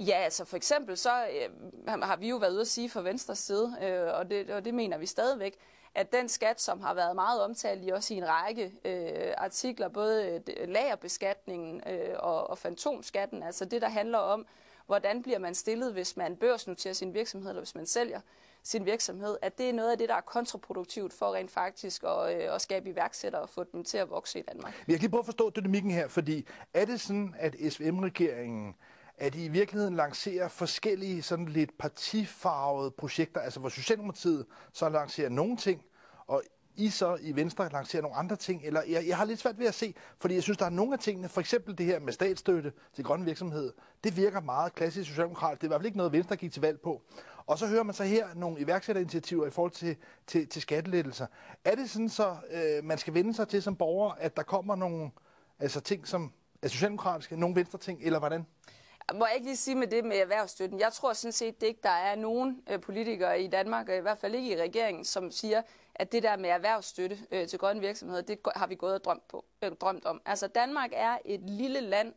Ja, 0.07 0.15
altså 0.15 0.45
for 0.45 0.57
eksempel 0.57 0.97
så 0.97 1.25
øh, 1.25 2.01
har 2.01 2.15
vi 2.15 2.29
jo 2.29 2.37
været 2.37 2.51
ude 2.51 2.61
at 2.61 2.67
sige 2.67 2.89
fra 2.89 3.01
venstre 3.01 3.35
side, 3.35 3.75
øh, 3.81 4.13
og, 4.19 4.29
det, 4.29 4.49
og 4.49 4.65
det 4.65 4.73
mener 4.73 4.97
vi 4.97 5.05
stadigvæk, 5.05 5.57
at 5.95 6.11
den 6.11 6.29
skat, 6.29 6.61
som 6.61 6.81
har 6.81 6.93
været 6.93 7.15
meget 7.15 7.41
omtalt 7.41 7.85
i 7.85 7.89
også 7.89 8.13
i 8.13 8.17
en 8.17 8.27
række 8.27 8.71
øh, 8.85 9.33
artikler, 9.37 9.87
både 9.87 10.41
øh, 10.57 10.69
lagerbeskatningen 10.69 11.81
øh, 11.89 12.15
og, 12.19 12.49
og 12.49 12.57
fantomskatten, 12.57 13.43
altså 13.43 13.65
det, 13.65 13.81
der 13.81 13.89
handler 13.89 14.17
om, 14.17 14.45
hvordan 14.85 15.23
bliver 15.23 15.39
man 15.39 15.55
stillet, 15.55 15.93
hvis 15.93 16.17
man 16.17 16.35
børsnoterer 16.35 16.93
sin 16.93 17.13
virksomhed, 17.13 17.49
eller 17.49 17.61
hvis 17.61 17.75
man 17.75 17.85
sælger 17.85 18.21
sin 18.63 18.85
virksomhed, 18.85 19.37
at 19.41 19.57
det 19.57 19.69
er 19.69 19.73
noget 19.73 19.91
af 19.91 19.97
det, 19.97 20.09
der 20.09 20.15
er 20.15 20.21
kontraproduktivt 20.21 21.13
for 21.13 21.33
rent 21.33 21.51
faktisk 21.51 22.03
at, 22.03 22.35
øh, 22.35 22.55
at 22.55 22.61
skabe 22.61 22.89
iværksættere 22.89 23.41
og 23.41 23.49
få 23.49 23.63
dem 23.63 23.83
til 23.83 23.97
at 23.97 24.09
vokse 24.09 24.39
i 24.39 24.41
Danmark. 24.41 24.73
Jeg 24.87 24.93
kan 24.93 24.99
lige 24.99 25.09
prøve 25.09 25.19
at 25.19 25.25
forstå 25.25 25.49
dynamikken 25.49 25.91
her, 25.91 26.07
fordi 26.07 26.47
er 26.73 26.85
det 26.85 27.01
sådan, 27.01 27.35
at 27.39 27.55
SVM-regeringen 27.69 28.75
at 29.21 29.35
I 29.35 29.45
i 29.45 29.47
virkeligheden 29.47 29.95
lancerer 29.95 30.47
forskellige 30.47 31.21
sådan 31.21 31.45
lidt 31.45 31.77
partifarvede 31.77 32.91
projekter, 32.91 33.41
altså 33.41 33.59
hvor 33.59 33.69
Socialdemokratiet 33.69 34.45
så 34.73 34.89
lancerer 34.89 35.29
nogle 35.29 35.57
ting, 35.57 35.81
og 36.27 36.43
I 36.75 36.89
så 36.89 37.17
i 37.21 37.35
Venstre 37.35 37.69
lancerer 37.69 38.01
nogle 38.01 38.17
andre 38.17 38.35
ting, 38.35 38.61
eller 38.65 38.81
jeg, 38.83 39.07
jeg 39.07 39.17
har 39.17 39.25
lidt 39.25 39.39
svært 39.39 39.59
ved 39.59 39.67
at 39.67 39.73
se, 39.73 39.95
fordi 40.19 40.35
jeg 40.35 40.43
synes, 40.43 40.57
der 40.57 40.65
er 40.65 40.69
nogle 40.69 40.93
af 40.93 40.99
tingene, 40.99 41.29
for 41.29 41.41
eksempel 41.41 41.77
det 41.77 41.85
her 41.85 41.99
med 41.99 42.13
statsstøtte 42.13 42.73
til 42.95 43.03
grønne 43.03 43.25
virksomhed, 43.25 43.73
det 44.03 44.17
virker 44.17 44.39
meget 44.41 44.75
klassisk 44.75 45.09
socialdemokrat. 45.09 45.57
Det 45.57 45.63
er 45.63 45.67
i 45.67 45.69
hvert 45.69 45.79
fald 45.79 45.85
ikke 45.85 45.97
noget, 45.97 46.11
Venstre 46.11 46.35
gik 46.35 46.51
til 46.51 46.61
valg 46.61 46.79
på. 46.81 47.01
Og 47.45 47.57
så 47.57 47.67
hører 47.67 47.83
man 47.83 47.95
så 47.95 48.03
her 48.03 48.27
nogle 48.35 48.59
iværksætterinitiativer 48.59 49.47
i 49.47 49.51
forhold 49.51 49.71
til, 49.71 49.95
til, 50.27 50.47
til 50.47 50.61
skattelettelser. 50.61 51.27
Er 51.65 51.75
det 51.75 51.89
sådan 51.89 52.09
så, 52.09 52.35
øh, 52.51 52.83
man 52.83 52.97
skal 52.97 53.13
vende 53.13 53.33
sig 53.33 53.47
til 53.47 53.61
som 53.61 53.75
borger, 53.75 54.11
at 54.11 54.37
der 54.37 54.43
kommer 54.43 54.75
nogle 54.75 55.11
altså 55.59 55.79
ting, 55.79 56.07
som 56.07 56.33
er 56.61 56.67
socialdemokratiske, 56.67 57.37
nogle 57.37 57.55
venstre 57.55 57.79
ting, 57.79 57.99
eller 58.03 58.19
hvordan? 58.19 58.45
Må 59.13 59.25
jeg 59.25 59.35
ikke 59.35 59.47
lige 59.47 59.57
sige 59.57 59.75
med 59.75 59.87
det 59.87 60.05
med 60.05 60.17
erhvervsstøtten? 60.17 60.79
Jeg 60.79 60.93
tror 60.93 61.13
sådan 61.13 61.31
set 61.31 61.61
det 61.61 61.67
ikke, 61.67 61.79
der 61.83 61.89
er 61.89 62.15
nogen 62.15 62.63
øh, 62.69 62.81
politikere 62.81 63.41
i 63.41 63.47
Danmark, 63.47 63.89
i 63.89 63.99
hvert 63.99 64.17
fald 64.17 64.35
ikke 64.35 64.51
i 64.51 64.61
regeringen, 64.61 65.05
som 65.05 65.31
siger, 65.31 65.61
at 65.95 66.11
det 66.11 66.23
der 66.23 66.37
med 66.37 66.49
erhvervsstøtte 66.49 67.17
øh, 67.31 67.47
til 67.47 67.59
grønne 67.59 67.81
virksomheder, 67.81 68.21
det 68.21 68.39
har 68.55 68.67
vi 68.67 68.75
gået 68.75 68.93
og 68.93 69.03
drømt, 69.03 69.27
på, 69.27 69.45
øh, 69.61 69.71
drømt 69.71 70.05
om. 70.05 70.21
Altså 70.25 70.47
Danmark 70.47 70.89
er 70.93 71.17
et 71.25 71.41
lille 71.49 71.79
land, 71.79 72.13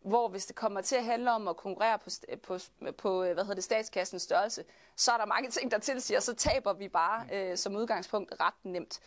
hvor 0.00 0.28
hvis 0.28 0.46
det 0.46 0.56
kommer 0.56 0.80
til 0.80 0.96
at 0.96 1.04
handle 1.04 1.32
om 1.32 1.48
at 1.48 1.56
konkurrere 1.56 1.98
på, 1.98 2.10
på, 2.42 2.58
på 2.98 3.24
øh, 3.24 3.32
hvad 3.32 3.44
hedder 3.44 3.54
det, 3.54 3.64
statskassens 3.64 4.22
størrelse, 4.22 4.64
så 4.96 5.12
er 5.12 5.16
der 5.16 5.26
mange 5.26 5.50
ting, 5.50 5.70
der 5.70 5.78
tilsiger, 5.78 6.20
så 6.20 6.34
taber 6.34 6.72
vi 6.72 6.88
bare 6.88 7.26
øh, 7.32 7.56
som 7.56 7.76
udgangspunkt 7.76 8.34
ret 8.40 8.54
nemt. 8.62 9.00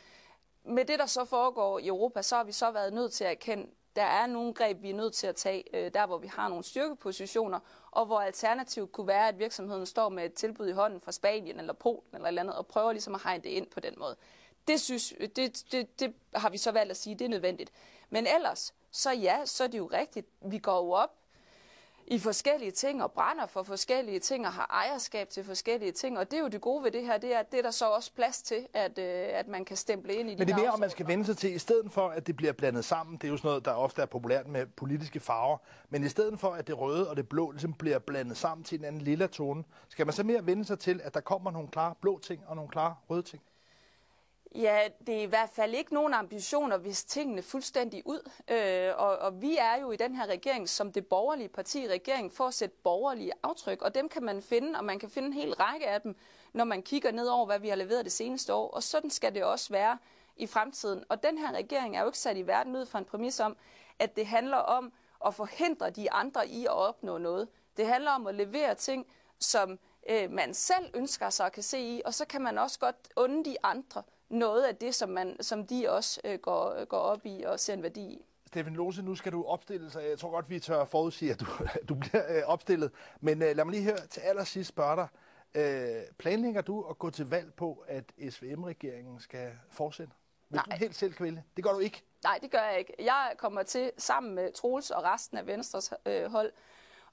Med 0.63 0.85
det, 0.85 0.99
der 0.99 1.05
så 1.05 1.25
foregår 1.25 1.79
i 1.79 1.87
Europa, 1.87 2.21
så 2.21 2.35
har 2.35 2.43
vi 2.43 2.51
så 2.51 2.71
været 2.71 2.93
nødt 2.93 3.13
til 3.13 3.23
at 3.23 3.31
erkende, 3.31 3.67
der 3.95 4.03
er 4.03 4.27
nogle 4.27 4.53
greb, 4.53 4.81
vi 4.81 4.89
er 4.89 4.95
nødt 4.95 5.13
til 5.13 5.27
at 5.27 5.35
tage, 5.35 5.75
øh, 5.75 5.93
der 5.93 6.07
hvor 6.07 6.17
vi 6.17 6.27
har 6.27 6.49
nogle 6.49 6.63
styrkepositioner, 6.63 7.59
og 7.91 8.05
hvor 8.05 8.19
alternativet 8.19 8.91
kunne 8.91 9.07
være, 9.07 9.27
at 9.27 9.39
virksomheden 9.39 9.85
står 9.85 10.09
med 10.09 10.25
et 10.25 10.33
tilbud 10.33 10.67
i 10.67 10.71
hånden 10.71 11.01
fra 11.01 11.11
Spanien 11.11 11.59
eller 11.59 11.73
Polen 11.73 12.15
eller 12.15 12.29
et 12.29 12.39
andet, 12.39 12.55
og 12.55 12.67
prøver 12.67 12.91
ligesom 12.91 13.15
at 13.15 13.23
hegne 13.23 13.43
det 13.43 13.49
ind 13.49 13.67
på 13.67 13.79
den 13.79 13.93
måde. 13.97 14.15
Det, 14.67 14.81
synes, 14.81 15.13
øh, 15.19 15.29
det, 15.35 15.63
det, 15.71 15.99
det 15.99 16.13
har 16.35 16.49
vi 16.49 16.57
så 16.57 16.71
valgt 16.71 16.91
at 16.91 16.97
sige, 16.97 17.15
det 17.15 17.25
er 17.25 17.29
nødvendigt. 17.29 17.71
Men 18.09 18.27
ellers, 18.27 18.73
så 18.91 19.11
ja, 19.11 19.45
så 19.45 19.63
er 19.63 19.67
det 19.67 19.77
jo 19.77 19.89
rigtigt. 19.93 20.27
Vi 20.41 20.57
går 20.57 20.77
jo 20.77 20.91
op 20.91 21.24
i 22.07 22.19
forskellige 22.19 22.71
ting 22.71 23.03
og 23.03 23.11
brænder 23.11 23.45
for 23.45 23.63
forskellige 23.63 24.19
ting 24.19 24.47
og 24.47 24.53
har 24.53 24.67
ejerskab 24.69 25.29
til 25.29 25.43
forskellige 25.43 25.91
ting. 25.91 26.19
Og 26.19 26.31
det 26.31 26.37
er 26.37 26.41
jo 26.41 26.47
det 26.47 26.61
gode 26.61 26.83
ved 26.83 26.91
det 26.91 27.05
her, 27.05 27.17
det 27.17 27.35
er, 27.35 27.39
at 27.39 27.51
det 27.51 27.57
er 27.57 27.61
der 27.61 27.71
så 27.71 27.85
også 27.85 28.11
plads 28.15 28.41
til, 28.41 28.67
at, 28.73 28.99
øh, 28.99 29.27
at 29.33 29.47
man 29.47 29.65
kan 29.65 29.77
stemple 29.77 30.13
ind 30.13 30.29
i 30.29 30.33
de 30.33 30.37
Men 30.37 30.47
det 30.47 30.53
er 30.53 30.57
mere, 30.57 30.69
om 30.69 30.79
man 30.79 30.89
skal 30.89 31.07
vende 31.07 31.25
sig 31.25 31.37
til, 31.37 31.55
i 31.55 31.57
stedet 31.57 31.91
for, 31.91 32.09
at 32.09 32.27
det 32.27 32.35
bliver 32.35 32.53
blandet 32.53 32.85
sammen, 32.85 33.17
det 33.17 33.23
er 33.23 33.31
jo 33.31 33.37
sådan 33.37 33.47
noget, 33.47 33.65
der 33.65 33.71
ofte 33.71 34.01
er 34.01 34.05
populært 34.05 34.47
med 34.47 34.65
politiske 34.65 35.19
farver, 35.19 35.57
men 35.89 36.03
i 36.03 36.09
stedet 36.09 36.39
for, 36.39 36.51
at 36.51 36.67
det 36.67 36.79
røde 36.79 37.09
og 37.09 37.17
det 37.17 37.29
blå 37.29 37.51
ligesom 37.51 37.73
bliver 37.73 37.99
blandet 37.99 38.37
sammen 38.37 38.63
til 38.63 38.79
en 38.79 38.85
anden 38.85 39.01
lille 39.01 39.27
tone, 39.27 39.63
skal 39.89 40.05
man 40.05 40.13
så 40.13 40.23
mere 40.23 40.45
vende 40.45 40.65
sig 40.65 40.79
til, 40.79 41.01
at 41.03 41.13
der 41.13 41.19
kommer 41.21 41.51
nogle 41.51 41.67
klare 41.67 41.95
blå 42.01 42.19
ting 42.19 42.43
og 42.47 42.55
nogle 42.55 42.71
klare 42.71 42.95
røde 43.09 43.21
ting? 43.21 43.41
Ja, 44.57 44.87
det 45.07 45.15
er 45.15 45.21
i 45.21 45.25
hvert 45.25 45.49
fald 45.49 45.73
ikke 45.73 45.93
nogen 45.93 46.13
ambitioner, 46.13 46.77
hvis 46.77 47.03
tingene 47.03 47.41
fuldstændig 47.41 48.03
ud. 48.05 48.29
Øh, 48.47 48.93
og, 48.97 49.17
og 49.17 49.41
vi 49.41 49.57
er 49.57 49.81
jo 49.81 49.91
i 49.91 49.95
den 49.95 50.15
her 50.15 50.25
regering 50.25 50.69
som 50.69 50.91
det 50.91 51.07
borgerlige 51.07 51.49
parti 51.49 51.87
regering 51.87 52.33
for 52.33 52.47
at 52.47 52.53
sætte 52.53 52.75
borgerlige 52.83 53.31
aftryk, 53.43 53.81
og 53.81 53.95
dem 53.95 54.09
kan 54.09 54.23
man 54.23 54.41
finde, 54.41 54.79
og 54.79 54.85
man 54.85 54.99
kan 54.99 55.09
finde 55.09 55.27
en 55.27 55.33
hel 55.33 55.53
række 55.53 55.87
af 55.87 56.01
dem, 56.01 56.15
når 56.53 56.63
man 56.63 56.81
kigger 56.81 57.11
ned 57.11 57.27
over, 57.27 57.45
hvad 57.45 57.59
vi 57.59 57.69
har 57.69 57.75
leveret 57.75 58.05
det 58.05 58.11
seneste 58.11 58.53
år. 58.53 58.69
Og 58.71 58.83
sådan 58.83 59.09
skal 59.09 59.35
det 59.35 59.43
også 59.43 59.69
være 59.73 59.97
i 60.35 60.47
fremtiden. 60.47 61.03
Og 61.09 61.23
den 61.23 61.37
her 61.37 61.51
regering 61.51 61.97
er 61.97 62.01
jo 62.01 62.07
ikke 62.07 62.19
sat 62.19 62.37
i 62.37 62.47
verden 62.47 62.75
ud 62.75 62.85
fra 62.85 62.99
en 62.99 63.05
præmis 63.05 63.39
om, 63.39 63.57
at 63.99 64.15
det 64.15 64.27
handler 64.27 64.57
om 64.57 64.93
at 65.25 65.33
forhindre 65.33 65.89
de 65.89 66.11
andre 66.11 66.47
i 66.47 66.65
at 66.65 66.71
opnå 66.73 67.17
noget. 67.17 67.47
Det 67.77 67.87
handler 67.87 68.11
om 68.11 68.27
at 68.27 68.35
levere 68.35 68.75
ting, 68.75 69.07
som 69.39 69.79
øh, 70.09 70.31
man 70.31 70.53
selv 70.53 70.91
ønsker 70.93 71.29
sig 71.29 71.45
at 71.45 71.51
kan 71.51 71.63
se 71.63 71.79
i, 71.79 72.01
og 72.05 72.13
så 72.13 72.25
kan 72.25 72.41
man 72.41 72.57
også 72.57 72.79
godt 72.79 72.95
unde 73.15 73.45
de 73.45 73.57
andre 73.63 74.03
noget 74.29 74.63
af 74.63 74.75
det, 74.75 74.95
som, 74.95 75.09
man, 75.09 75.43
som 75.43 75.67
de 75.67 75.89
også 75.89 76.21
øh, 76.23 76.39
går, 76.39 76.85
går 76.85 76.97
op 76.97 77.25
i 77.25 77.43
og 77.43 77.59
ser 77.59 77.73
en 77.73 77.83
værdi 77.83 78.01
i. 78.01 78.25
Steffen 78.47 78.73
Lose, 78.75 79.01
nu 79.01 79.15
skal 79.15 79.31
du 79.31 79.43
opstille 79.43 79.91
sig. 79.91 80.03
Jeg 80.09 80.19
tror 80.19 80.29
godt, 80.29 80.49
vi 80.49 80.59
tør 80.59 80.85
forudsige, 80.85 81.31
at 81.31 81.39
du, 81.39 81.45
du 81.89 81.95
bliver 81.95 82.37
øh, 82.37 82.43
opstillet. 82.45 82.91
Men 83.21 83.41
øh, 83.41 83.55
lad 83.55 83.65
mig 83.65 83.71
lige 83.71 83.83
høre 83.83 84.07
til 84.09 84.19
allersidst 84.21 84.69
spørge 84.69 84.95
dig. 84.95 85.07
Øh, 85.55 86.03
planlægger 86.17 86.61
du 86.61 86.81
at 86.81 86.99
gå 86.99 87.09
til 87.09 87.29
valg 87.29 87.53
på, 87.53 87.83
at 87.87 88.03
SVM-regeringen 88.29 89.19
skal 89.19 89.51
fortsætte? 89.69 90.13
Hvis 90.47 90.55
Nej. 90.55 90.65
du 90.65 90.79
helt 90.79 90.95
selv 90.95 91.13
kan 91.13 91.23
vælge. 91.23 91.43
Det 91.55 91.63
gør 91.63 91.71
du 91.71 91.79
ikke? 91.79 92.03
Nej, 92.23 92.39
det 92.41 92.51
gør 92.51 92.59
jeg 92.59 92.79
ikke. 92.79 92.93
Jeg 92.99 93.33
kommer 93.37 93.63
til, 93.63 93.91
sammen 93.97 94.35
med 94.35 94.51
Troels 94.51 94.91
og 94.91 95.03
resten 95.03 95.37
af 95.37 95.47
Venstres 95.47 95.93
øh, 96.05 96.31
hold, 96.31 96.51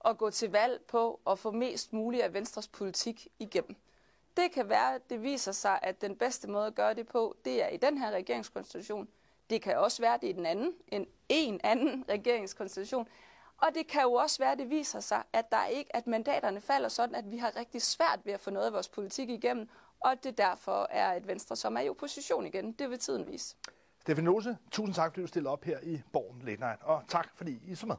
at 0.04 0.18
gå 0.18 0.30
til 0.30 0.50
valg 0.50 0.80
på 0.88 1.20
at 1.26 1.38
få 1.38 1.50
mest 1.50 1.92
muligt 1.92 2.22
af 2.22 2.34
Venstres 2.34 2.68
politik 2.68 3.28
igennem. 3.38 3.76
Det 4.36 4.52
kan 4.52 4.68
være, 4.68 4.94
at 4.94 5.10
det 5.10 5.22
viser 5.22 5.52
sig, 5.52 5.78
at 5.82 6.00
den 6.00 6.16
bedste 6.16 6.50
måde 6.50 6.66
at 6.66 6.74
gøre 6.74 6.94
det 6.94 7.08
på, 7.08 7.36
det 7.44 7.62
er 7.62 7.68
i 7.68 7.76
den 7.76 7.98
her 7.98 8.10
regeringskonstitution. 8.10 9.08
Det 9.50 9.62
kan 9.62 9.78
også 9.78 10.02
være, 10.02 10.14
at 10.14 10.20
det 10.20 10.30
er 10.30 10.34
den 10.34 10.46
anden, 10.46 10.72
en, 10.88 11.06
en 11.28 11.60
anden 11.64 12.04
regeringskonstitution. 12.08 13.08
Og 13.58 13.68
det 13.74 13.86
kan 13.86 14.02
jo 14.02 14.12
også 14.12 14.38
være, 14.38 14.52
at 14.52 14.58
det 14.58 14.70
viser 14.70 15.00
sig, 15.00 15.22
at, 15.32 15.52
der 15.52 15.66
ikke, 15.66 15.96
at 15.96 16.06
mandaterne 16.06 16.60
falder 16.60 16.88
sådan, 16.88 17.14
at 17.14 17.30
vi 17.30 17.36
har 17.36 17.56
rigtig 17.56 17.82
svært 17.82 18.20
ved 18.24 18.32
at 18.32 18.40
få 18.40 18.50
noget 18.50 18.66
af 18.66 18.72
vores 18.72 18.88
politik 18.88 19.28
igennem, 19.30 19.68
og 20.00 20.24
det 20.24 20.38
derfor 20.38 20.86
er 20.90 21.12
et 21.12 21.26
Venstre, 21.26 21.56
som 21.56 21.76
er 21.76 21.80
i 21.80 21.88
opposition 21.88 22.46
igen. 22.46 22.72
Det 22.72 22.90
vil 22.90 22.98
tiden 22.98 23.26
vise. 23.26 23.56
Stefan 24.00 24.24
Lose, 24.24 24.58
tusind 24.70 24.94
tak, 24.94 25.10
fordi 25.10 25.20
du 25.20 25.26
stillede 25.26 25.52
op 25.52 25.64
her 25.64 25.78
i 25.82 26.02
Borgen 26.12 26.42
Late 26.42 26.60
Night, 26.60 26.82
og 26.82 27.02
tak, 27.08 27.28
fordi 27.34 27.60
I 27.66 27.74
så 27.74 27.86
med. 27.86 27.96